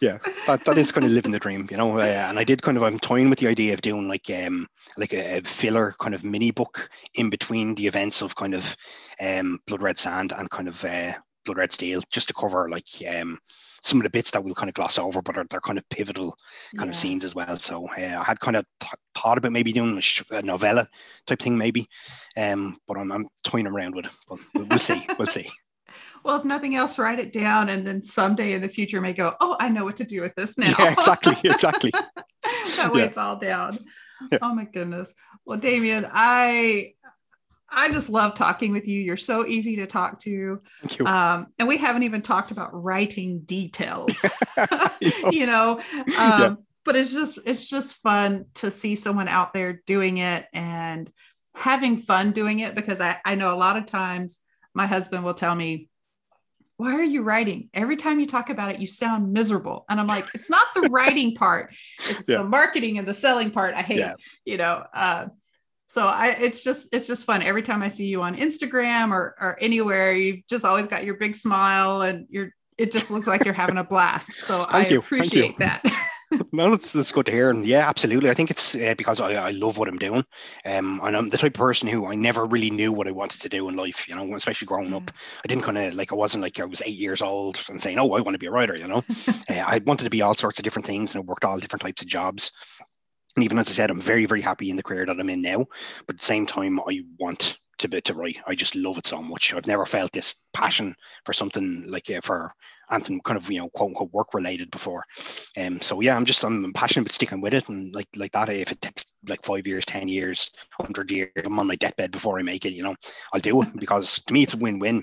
[0.00, 1.98] Yeah, that, that is kind of living the dream, you know.
[1.98, 4.66] Uh, and I did kind of I'm toying with the idea of doing like um
[4.98, 8.76] like a, a filler kind of mini book in between the events of kind of
[9.20, 11.12] um Blood Red Sand and kind of uh,
[11.44, 13.38] Blood Red Steel, just to cover like um,
[13.84, 15.88] some of the bits that we'll kind of gloss over, but are, they're kind of
[15.90, 16.36] pivotal
[16.76, 16.90] kind yeah.
[16.90, 17.58] of scenes as well.
[17.58, 20.88] So uh, I had kind of th- thought about maybe doing a, sh- a, novella
[21.26, 21.86] type thing, maybe,
[22.36, 24.12] um, but I'm, I'm toying around with it.
[24.26, 25.06] But we'll, we'll see.
[25.18, 25.48] We'll see.
[26.24, 29.34] Well, if nothing else, write it down, and then someday in the future, may go,
[29.40, 31.90] "Oh, I know what to do with this now." Yeah, exactly, exactly.
[31.92, 33.06] that way, yeah.
[33.06, 33.78] it's all down.
[34.32, 34.38] Yeah.
[34.42, 35.14] Oh my goodness.
[35.44, 36.93] Well, Damien, I
[37.74, 39.00] I just love talking with you.
[39.00, 40.60] You're so easy to talk to.
[40.82, 41.06] Thank you.
[41.06, 44.24] Um, and we haven't even talked about writing details,
[45.30, 45.80] you know.
[45.98, 46.54] Um, yeah.
[46.84, 51.10] But it's just it's just fun to see someone out there doing it and
[51.54, 54.40] having fun doing it because I, I know a lot of times
[54.74, 55.88] my husband will tell me,
[56.76, 57.70] why are you writing?
[57.72, 59.84] Every time you talk about it, you sound miserable.
[59.88, 61.74] And I'm like, it's not the writing part,
[62.08, 62.38] it's yeah.
[62.38, 64.14] the marketing and the selling part I hate, yeah.
[64.44, 64.84] you know.
[64.92, 65.26] Uh,
[65.86, 67.42] so I it's just it's just fun.
[67.42, 71.14] Every time I see you on Instagram or or anywhere, you've just always got your
[71.14, 74.32] big smile and you're it just looks like you're having a blast.
[74.34, 74.98] So Thank I you.
[74.98, 75.84] appreciate that.
[76.52, 77.50] no, that's, that's good to hear.
[77.50, 78.30] And yeah, absolutely.
[78.30, 80.24] I think it's uh, because I, I love what I'm doing.
[80.64, 83.40] Um, and I'm the type of person who I never really knew what I wanted
[83.42, 85.10] to do in life, you know, especially growing up.
[85.44, 87.98] I didn't kind of like, I wasn't like I was eight years old and saying,
[87.98, 89.04] oh, I want to be a writer, you know.
[89.28, 91.82] uh, I wanted to be all sorts of different things and I worked all different
[91.82, 92.50] types of jobs.
[93.36, 95.42] And even as I said, I'm very, very happy in the career that I'm in
[95.42, 95.66] now.
[96.06, 98.38] But at the same time, I want to be to write.
[98.46, 99.52] I just love it so much.
[99.52, 102.52] I've never felt this passion for something like uh, for
[102.90, 105.04] anything kind of you know quote unquote work related before.
[105.56, 108.48] Um, so yeah, I'm just I'm passionate about sticking with it and like like that.
[108.48, 112.38] If it takes like five years, ten years, hundred years, I'm on my deathbed before
[112.38, 112.72] I make it.
[112.72, 112.96] You know,
[113.32, 115.02] I'll do it because to me it's a win-win.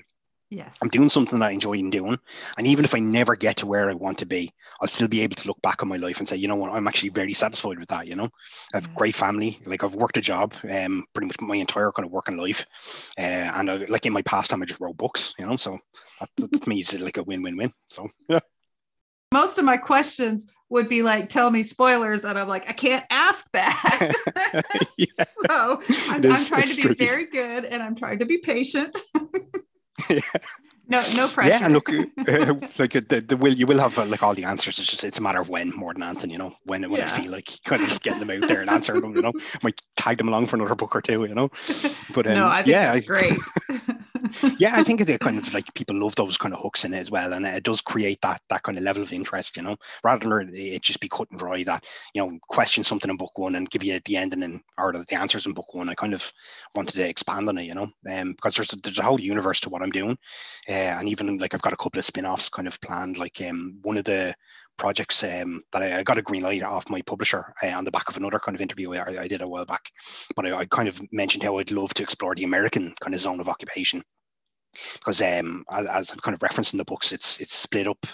[0.52, 0.78] Yes.
[0.82, 2.18] I'm doing something that I enjoy doing.
[2.58, 5.22] And even if I never get to where I want to be, I'll still be
[5.22, 7.32] able to look back on my life and say, you know what, I'm actually very
[7.32, 8.06] satisfied with that.
[8.06, 8.28] You know,
[8.74, 8.92] I have yeah.
[8.94, 9.58] great family.
[9.64, 12.66] Like I've worked a job, um, pretty much my entire kind of working life.
[13.18, 15.78] Uh, and I, like in my past time, I just wrote books, you know, so
[16.20, 17.72] that, that me is like a win-win-win.
[17.88, 18.40] So, yeah.
[19.32, 22.26] Most of my questions would be like, tell me spoilers.
[22.26, 24.12] And I'm like, I can't ask that.
[24.98, 25.06] yeah.
[25.48, 27.06] So I'm, I'm trying to be tricky.
[27.06, 28.94] very good and I'm trying to be patient.
[30.10, 30.20] yeah.
[30.88, 31.50] No, no pressure.
[31.50, 34.78] Yeah, look, uh, like the, the will you will have uh, like all the answers.
[34.78, 37.06] It's just it's a matter of when more than anything, you know, when when yeah.
[37.06, 39.32] I feel like kind of getting them out there and answering them, you know,
[39.62, 41.48] might tag them along for another book or two, you know.
[42.14, 43.38] But um, no, I think yeah, that's great.
[44.58, 46.98] yeah, I think it kind of like people love those kind of hooks in it
[46.98, 49.76] as well, and it does create that that kind of level of interest, you know,
[50.04, 51.62] rather than it just be cut and dry.
[51.62, 51.84] That
[52.14, 54.92] you know, question something in book one and give you the ending and then or
[54.92, 55.88] the answers in book one.
[55.88, 56.32] I kind of
[56.74, 59.70] wanted to expand on it, you know, um, because there's there's a whole universe to
[59.70, 60.18] what I'm doing,
[60.68, 63.18] uh, and even like I've got a couple of spin-offs kind of planned.
[63.18, 64.34] Like um, one of the
[64.82, 67.92] projects um, that I, I, got a green light off my publisher uh, on the
[67.92, 69.84] back of another kind of interview I, I did a while back.
[70.34, 73.20] But I, I, kind of mentioned how I'd love to explore the American kind of
[73.20, 74.02] zone of occupation
[74.94, 78.04] because um, as I've kind of referenced in the books, it's it's split up.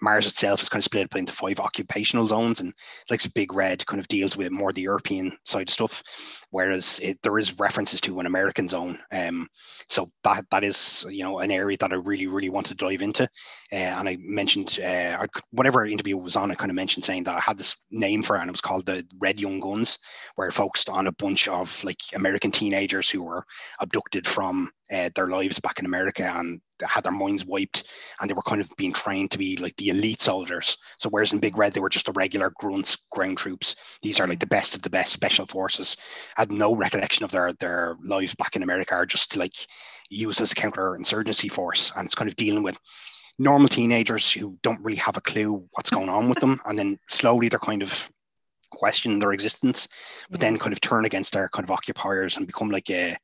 [0.00, 2.72] Mars itself is kind of split up into five occupational zones, and
[3.10, 6.02] like Big Red kind of deals with more the European side of stuff,
[6.50, 8.98] whereas it, there is references to an American zone.
[9.12, 9.48] Um,
[9.88, 13.02] so that that is you know an area that I really really want to dive
[13.02, 13.24] into,
[13.72, 17.36] uh, and I mentioned uh, whatever interview was on, I kind of mentioned saying that
[17.36, 19.98] I had this name for it, and it was called the Red Young Guns,
[20.36, 23.44] where it focused on a bunch of like American teenagers who were
[23.80, 27.84] abducted from uh, their lives back in America and had their minds wiped
[28.20, 30.76] and they were kind of being trained to be like the elite soldiers.
[30.98, 33.98] So whereas in Big Red they were just the regular grunts, ground troops.
[34.02, 35.96] These are like the best of the best special forces.
[36.36, 39.54] Had no recollection of their their lives back in America or just like
[40.10, 41.92] used as a counterinsurgency force.
[41.96, 42.78] And it's kind of dealing with
[43.38, 46.60] normal teenagers who don't really have a clue what's going on with them.
[46.64, 48.10] And then slowly they're kind of
[48.70, 49.88] question their existence,
[50.30, 53.16] but then kind of turn against their kind of occupiers and become like a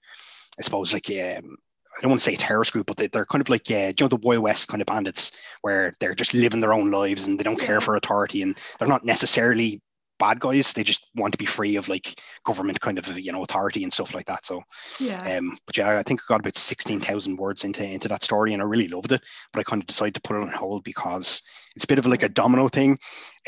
[0.59, 1.57] I suppose like um,
[1.97, 3.93] I don't want to say a terrorist group, but they, are kind of like uh,
[3.97, 5.33] you know the Wild West kind of bandits,
[5.63, 8.89] where they're just living their own lives and they don't care for authority, and they're
[8.89, 9.81] not necessarily
[10.19, 10.73] bad guys.
[10.73, 13.93] They just want to be free of like government kind of you know authority and
[13.93, 14.47] stuff like that.
[14.47, 14.63] So
[15.01, 15.37] yeah.
[15.37, 18.53] Um, but yeah, I think I got about sixteen thousand words into into that story,
[18.53, 19.23] and I really loved it.
[19.53, 21.43] But I kind of decided to put it on hold because
[21.77, 22.93] it's a bit of like a domino thing.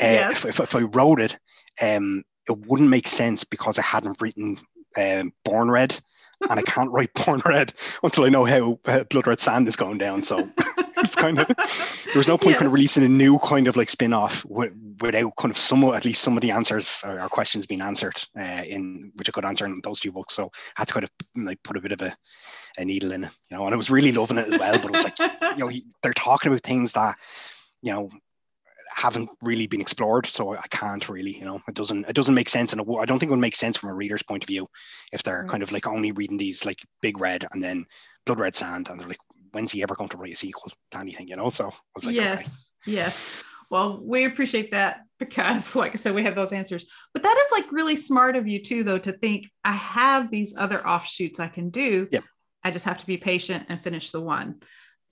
[0.01, 0.45] Uh, yes.
[0.45, 1.37] if, if, if I wrote it,
[1.81, 4.59] um, it wouldn't make sense because I hadn't written
[4.97, 5.99] um, Born Red
[6.49, 7.73] and I can't write Born Red
[8.03, 10.23] until I know how uh, Blood Red Sand is going down.
[10.23, 10.49] So
[10.97, 11.47] it's kind of
[12.13, 12.59] there's no point yes.
[12.59, 15.83] kind of releasing a new kind of like spin off w- without kind of some
[15.83, 19.31] at least some of the answers or, or questions being answered uh, in which I
[19.31, 20.33] could answer in those two books.
[20.33, 22.15] So I had to kind of like put a bit of a,
[22.77, 24.77] a needle in it, you know, and I was really loving it as well.
[24.77, 27.15] But it was like, you know, he, they're talking about things that,
[27.81, 28.09] you know,
[28.97, 32.49] haven't really been explored so i can't really you know it doesn't it doesn't make
[32.49, 34.67] sense and i don't think it would make sense from a reader's point of view
[35.13, 35.49] if they're hmm.
[35.49, 37.85] kind of like only reading these like big red and then
[38.25, 39.19] blood red sand and they're like
[39.51, 41.49] when's he ever going to write a sequel to anything, you know?
[41.49, 42.97] So I was like, yes, okay.
[42.97, 43.43] yes.
[43.69, 46.85] Well, we appreciate that because, like I said, we have those answers.
[47.13, 50.53] But that is like really smart of you too, though, to think I have these
[50.57, 52.07] other offshoots I can do.
[52.11, 52.23] Yep.
[52.63, 54.61] I just have to be patient and finish the one.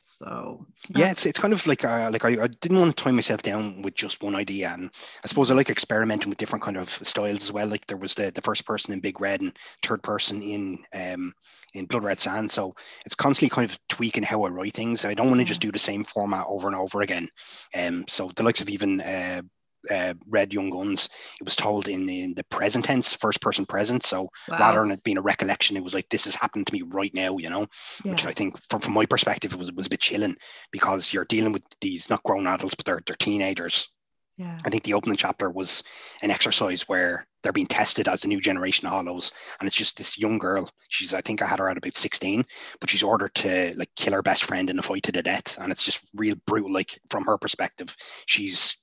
[0.07, 3.09] So yeah, it's it's kind of like uh, like I, I didn't want to tie
[3.09, 4.91] myself down with just one idea, and
[5.23, 7.65] I suppose I like experimenting with different kind of styles as well.
[7.65, 11.33] Like there was the the first person in Big Red and third person in um
[11.73, 15.05] in Blood Red Sand, so it's constantly kind of tweaking how I write things.
[15.05, 17.27] I don't want to just do the same format over and over again.
[17.73, 19.41] Um, so the likes of even uh,
[19.89, 21.09] uh, Red Young Guns,
[21.39, 24.03] it was told in the, in the present tense, first person present.
[24.03, 24.57] So wow.
[24.59, 27.13] rather than it being a recollection, it was like this is happening to me right
[27.13, 27.67] now, you know,
[28.03, 28.11] yeah.
[28.11, 30.35] which I think from, from my perspective it was was a bit chilling
[30.71, 33.89] because you're dealing with these not grown adults, but they're they're teenagers.
[34.37, 34.57] Yeah.
[34.65, 35.81] I think the opening chapter was
[36.21, 39.31] an exercise where they're being tested as the new generation of hollows.
[39.59, 40.69] And it's just this young girl.
[40.89, 42.43] She's, I think I had her at about 16,
[42.81, 45.57] but she's ordered to like kill her best friend in a fight to the death.
[45.59, 46.73] And it's just real brutal.
[46.73, 48.75] Like from her perspective, she's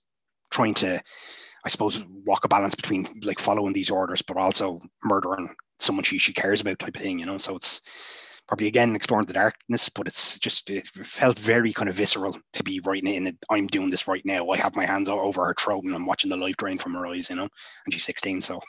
[0.52, 1.02] trying to,
[1.64, 6.18] I suppose, walk a balance between like following these orders, but also murdering someone she
[6.18, 7.38] she cares about type of thing, you know.
[7.38, 7.80] So it's
[8.46, 12.62] probably again exploring the darkness, but it's just it felt very kind of visceral to
[12.62, 13.36] be writing it in it.
[13.50, 14.48] I'm doing this right now.
[14.50, 17.06] I have my hands over her throat and I'm watching the life drain from her
[17.06, 17.48] eyes, you know,
[17.84, 18.42] and she's 16.
[18.42, 18.60] So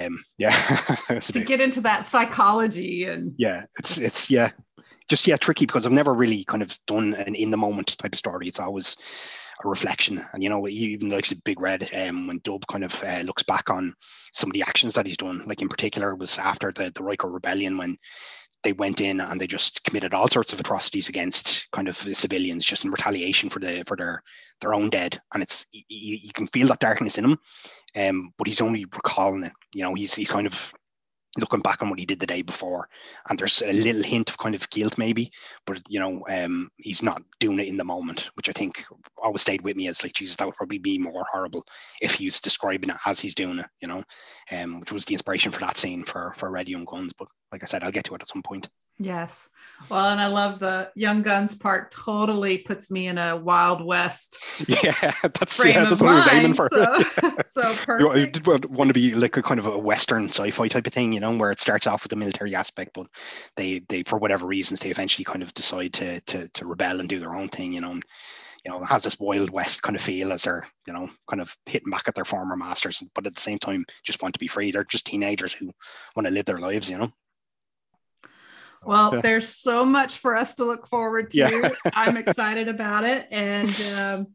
[0.00, 0.50] um yeah.
[1.20, 4.50] to bit, get into that psychology and yeah, it's it's yeah.
[5.06, 8.14] Just yeah, tricky because I've never really kind of done an in the moment type
[8.14, 8.48] of story.
[8.48, 8.96] It's always
[9.62, 10.24] a reflection.
[10.32, 13.42] And you know, even like the Big Red, um, when Dub kind of uh, looks
[13.42, 13.94] back on
[14.32, 17.32] some of the actions that he's done, like in particular was after the the Ryko
[17.32, 17.96] Rebellion when
[18.64, 22.66] they went in and they just committed all sorts of atrocities against kind of civilians
[22.66, 24.22] just in retaliation for the for their
[24.60, 27.38] their own dead and it's you, you can feel that darkness in him
[27.96, 30.72] um but he's only recalling it you know he's he's kind of
[31.38, 32.88] looking back on what he did the day before
[33.28, 35.30] and there's a little hint of kind of guilt maybe
[35.66, 38.84] but you know um he's not doing it in the moment which i think
[39.22, 41.64] always stayed with me as like jesus that would probably be more horrible
[42.00, 44.02] if he's describing it as he's doing it you know
[44.52, 47.62] um which was the inspiration for that scene for for red young guns but like
[47.62, 49.48] i said i'll get to it at some point Yes.
[49.90, 54.38] Well, and I love the Young Guns part totally puts me in a Wild West.
[54.68, 56.68] Yeah, that's, yeah, that's what I was aiming for.
[56.70, 56.94] So,
[57.48, 58.16] so perfect.
[58.16, 61.12] I did want to be like a kind of a Western sci-fi type of thing,
[61.12, 63.08] you know, where it starts off with the military aspect, but
[63.56, 67.08] they, they for whatever reasons, they eventually kind of decide to, to, to rebel and
[67.08, 67.90] do their own thing, you know.
[67.90, 68.04] And,
[68.64, 71.54] you know, has this Wild West kind of feel as they're, you know, kind of
[71.66, 74.46] hitting back at their former masters, but at the same time, just want to be
[74.46, 74.70] free.
[74.70, 75.70] They're just teenagers who
[76.14, 77.12] want to live their lives, you know.
[78.86, 81.38] Well, there's so much for us to look forward to.
[81.38, 81.70] Yeah.
[81.92, 83.26] I'm excited about it.
[83.30, 84.26] And um,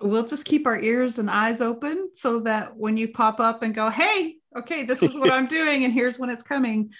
[0.00, 3.74] we'll just keep our ears and eyes open so that when you pop up and
[3.74, 6.92] go, hey, okay, this is what I'm doing, and here's when it's coming.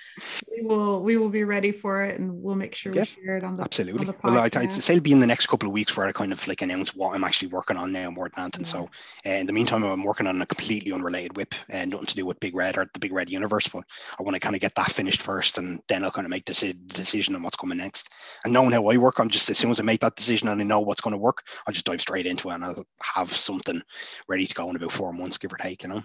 [0.51, 3.37] We will we will be ready for it, and we'll make sure yeah, we share
[3.37, 4.01] it on the absolutely.
[4.01, 6.07] On the well, I, I'd say it'll be in the next couple of weeks where
[6.07, 8.63] I kind of like announce what I'm actually working on now more than anything.
[8.63, 8.67] Yeah.
[8.67, 8.91] So,
[9.27, 12.27] uh, in the meantime, I'm working on a completely unrelated whip and nothing to do
[12.27, 13.85] with Big Red or the Big Red universe, but
[14.19, 16.45] I want to kind of get that finished first, and then I'll kind of make
[16.47, 18.11] the decision on what's coming next.
[18.45, 20.61] And knowing how I work, I'm just as soon as I make that decision and
[20.61, 23.33] I know what's going to work, I'll just dive straight into it, and I'll have
[23.33, 23.83] something
[24.29, 26.03] ready to go in about four months, give or take, you know.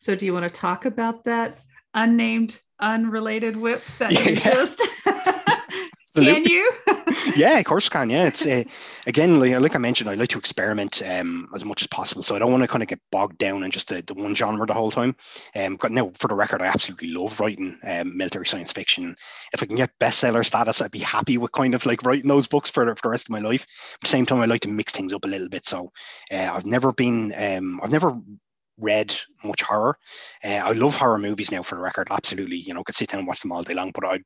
[0.00, 1.58] So, do you want to talk about that
[1.92, 4.20] unnamed, unrelated whip that yeah.
[4.30, 4.80] you just?
[6.14, 6.72] can you?
[7.36, 8.08] yeah, of course can.
[8.08, 8.64] Yeah, it's uh,
[9.06, 12.22] again like, like I mentioned, I like to experiment um, as much as possible.
[12.22, 14.34] So I don't want to kind of get bogged down in just the, the one
[14.34, 15.14] genre the whole time.
[15.54, 19.14] Um, but now for the record, I absolutely love writing um, military science fiction.
[19.52, 22.48] If I can get bestseller status, I'd be happy with kind of like writing those
[22.48, 23.66] books for the, for the rest of my life.
[23.96, 25.66] At the same time, I like to mix things up a little bit.
[25.66, 25.92] So
[26.32, 28.18] uh, I've never been, um, I've never
[28.80, 29.14] read
[29.44, 29.96] much horror.
[30.44, 32.08] Uh, I love horror movies now, for the record.
[32.10, 33.90] Absolutely, you know, could sit down and watch them all day long.
[33.92, 34.22] But I'd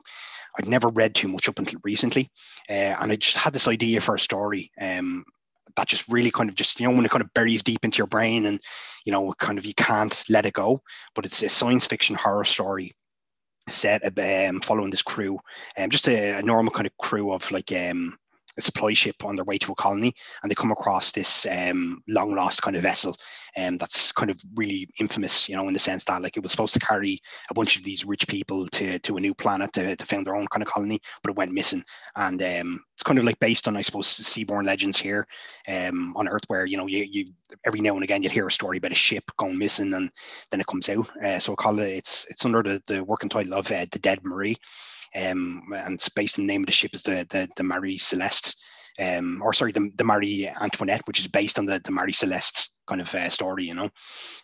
[0.58, 2.30] I'd never read too much up until recently,
[2.70, 4.70] uh, and I just had this idea for a story.
[4.80, 5.24] Um,
[5.76, 7.98] that just really kind of just you know when it kind of buries deep into
[7.98, 8.60] your brain and
[9.04, 10.80] you know kind of you can't let it go
[11.14, 12.92] but it's a science fiction horror story
[13.68, 15.38] set um, following this crew
[15.78, 18.16] um, just a, a normal kind of crew of like um,
[18.62, 22.34] supply ship on their way to a colony, and they come across this um, long
[22.34, 23.16] lost kind of vessel,
[23.56, 26.42] and um, that's kind of really infamous, you know, in the sense that like it
[26.42, 29.72] was supposed to carry a bunch of these rich people to to a new planet
[29.72, 31.84] to, to found their own kind of colony, but it went missing,
[32.16, 35.26] and um, it's kind of like based on I suppose seaborn legends here
[35.68, 37.32] um, on Earth, where you know you, you
[37.66, 40.10] every now and again you'll hear a story about a ship going missing, and
[40.50, 41.10] then it comes out.
[41.22, 44.20] Uh, so call it it's it's under the the working title of uh, the Dead
[44.24, 44.56] Marie
[45.14, 47.98] um, and it's based on the name of the ship is the the, the Marie
[47.98, 48.56] Celeste,
[48.98, 52.70] um, or sorry, the, the Marie Antoinette, which is based on the, the Marie Celeste
[52.86, 53.88] kind of uh, story, you know.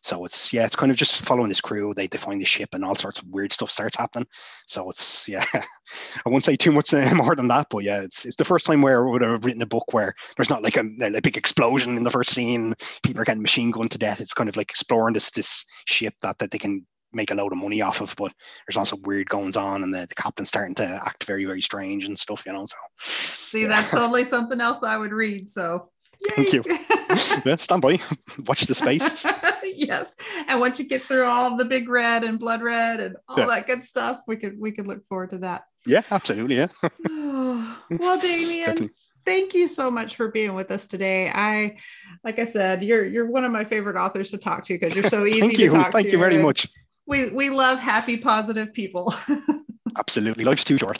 [0.02, 1.92] So it's yeah, it's kind of just following this crew.
[1.94, 4.26] They, they find the ship and all sorts of weird stuff starts happening.
[4.66, 8.24] So it's yeah, I won't say too much uh, more than that, but yeah, it's
[8.24, 10.76] it's the first time where I would have written a book where there's not like
[10.76, 12.74] a, a big explosion in the first scene.
[13.02, 14.20] People are getting machine gunned to death.
[14.20, 17.52] It's kind of like exploring this this ship that that they can make a load
[17.52, 18.32] of money off of, but
[18.66, 22.04] there's also weird goings on and the, the captain's starting to act very, very strange
[22.04, 22.66] and stuff, you know.
[22.66, 23.68] So see, yeah.
[23.68, 25.48] that's totally something else I would read.
[25.48, 25.90] So
[26.20, 26.34] Yay.
[26.34, 26.62] Thank you.
[27.44, 27.98] yeah, stand by.
[28.46, 29.24] Watch the space.
[29.64, 30.16] yes.
[30.48, 33.46] And once you get through all the big red and blood red and all yeah.
[33.46, 35.62] that good stuff, we could we could look forward to that.
[35.86, 36.56] Yeah, absolutely.
[36.56, 36.68] Yeah.
[37.08, 38.90] well, Damien, Definitely.
[39.24, 41.30] thank you so much for being with us today.
[41.30, 41.78] I
[42.22, 45.08] like I said, you're you're one of my favorite authors to talk to because you're
[45.08, 45.92] so easy to talk thank to.
[45.92, 46.68] Thank you very much.
[47.10, 49.12] We we love happy, positive people.
[49.98, 50.44] absolutely.
[50.44, 50.98] Life's too short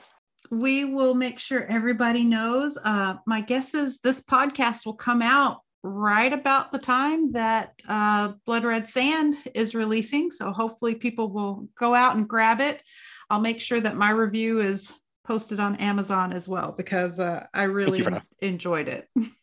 [0.51, 2.77] we will make sure everybody knows.
[2.77, 8.33] Uh, my guess is this podcast will come out right about the time that uh,
[8.45, 10.31] Blood Red Sand is releasing.
[10.31, 12.83] So hopefully people will go out and grab it.
[13.31, 14.93] I'll make sure that my review is
[15.25, 18.05] posted on Amazon as well because uh, I really
[18.41, 19.09] enjoyed it.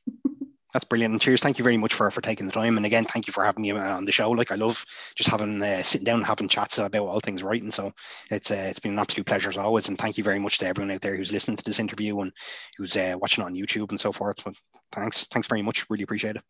[0.77, 1.11] That's brilliant.
[1.11, 1.41] And cheers.
[1.41, 2.77] Thank you very much for, for taking the time.
[2.77, 4.29] And again, thank you for having me uh, on the show.
[4.29, 7.71] Like I love just having uh, sitting down and having chats about all things writing.
[7.71, 7.91] So
[8.29, 9.89] it's uh, it's been an absolute pleasure as always.
[9.89, 12.31] And thank you very much to everyone out there who's listening to this interview and
[12.77, 14.43] who's uh, watching on YouTube and so forth.
[14.45, 14.53] But
[14.91, 15.25] thanks.
[15.31, 15.89] Thanks very much.
[15.89, 16.43] Really appreciate it.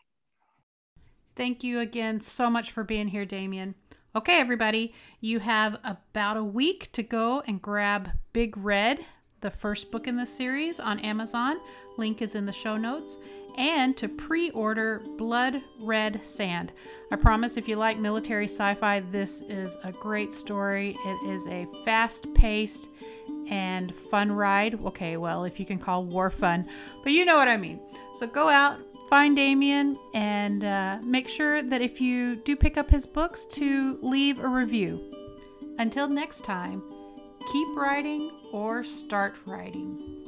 [1.37, 3.75] Thank you again so much for being here, Damien.
[4.13, 9.05] Okay, everybody, you have about a week to go and grab Big Red,
[9.39, 11.61] the first book in the series on Amazon.
[11.97, 13.17] Link is in the show notes
[13.57, 16.71] and to pre order Blood Red Sand.
[17.11, 20.97] I promise if you like military sci fi, this is a great story.
[21.05, 22.89] It is a fast paced
[23.49, 24.83] and fun ride.
[24.85, 26.67] Okay, well, if you can call war fun,
[27.03, 27.79] but you know what I mean.
[28.13, 28.79] So go out,
[29.09, 33.97] find Damien, and uh, make sure that if you do pick up his books, to
[34.01, 35.01] leave a review.
[35.79, 36.83] Until next time,
[37.51, 40.26] keep writing or start writing.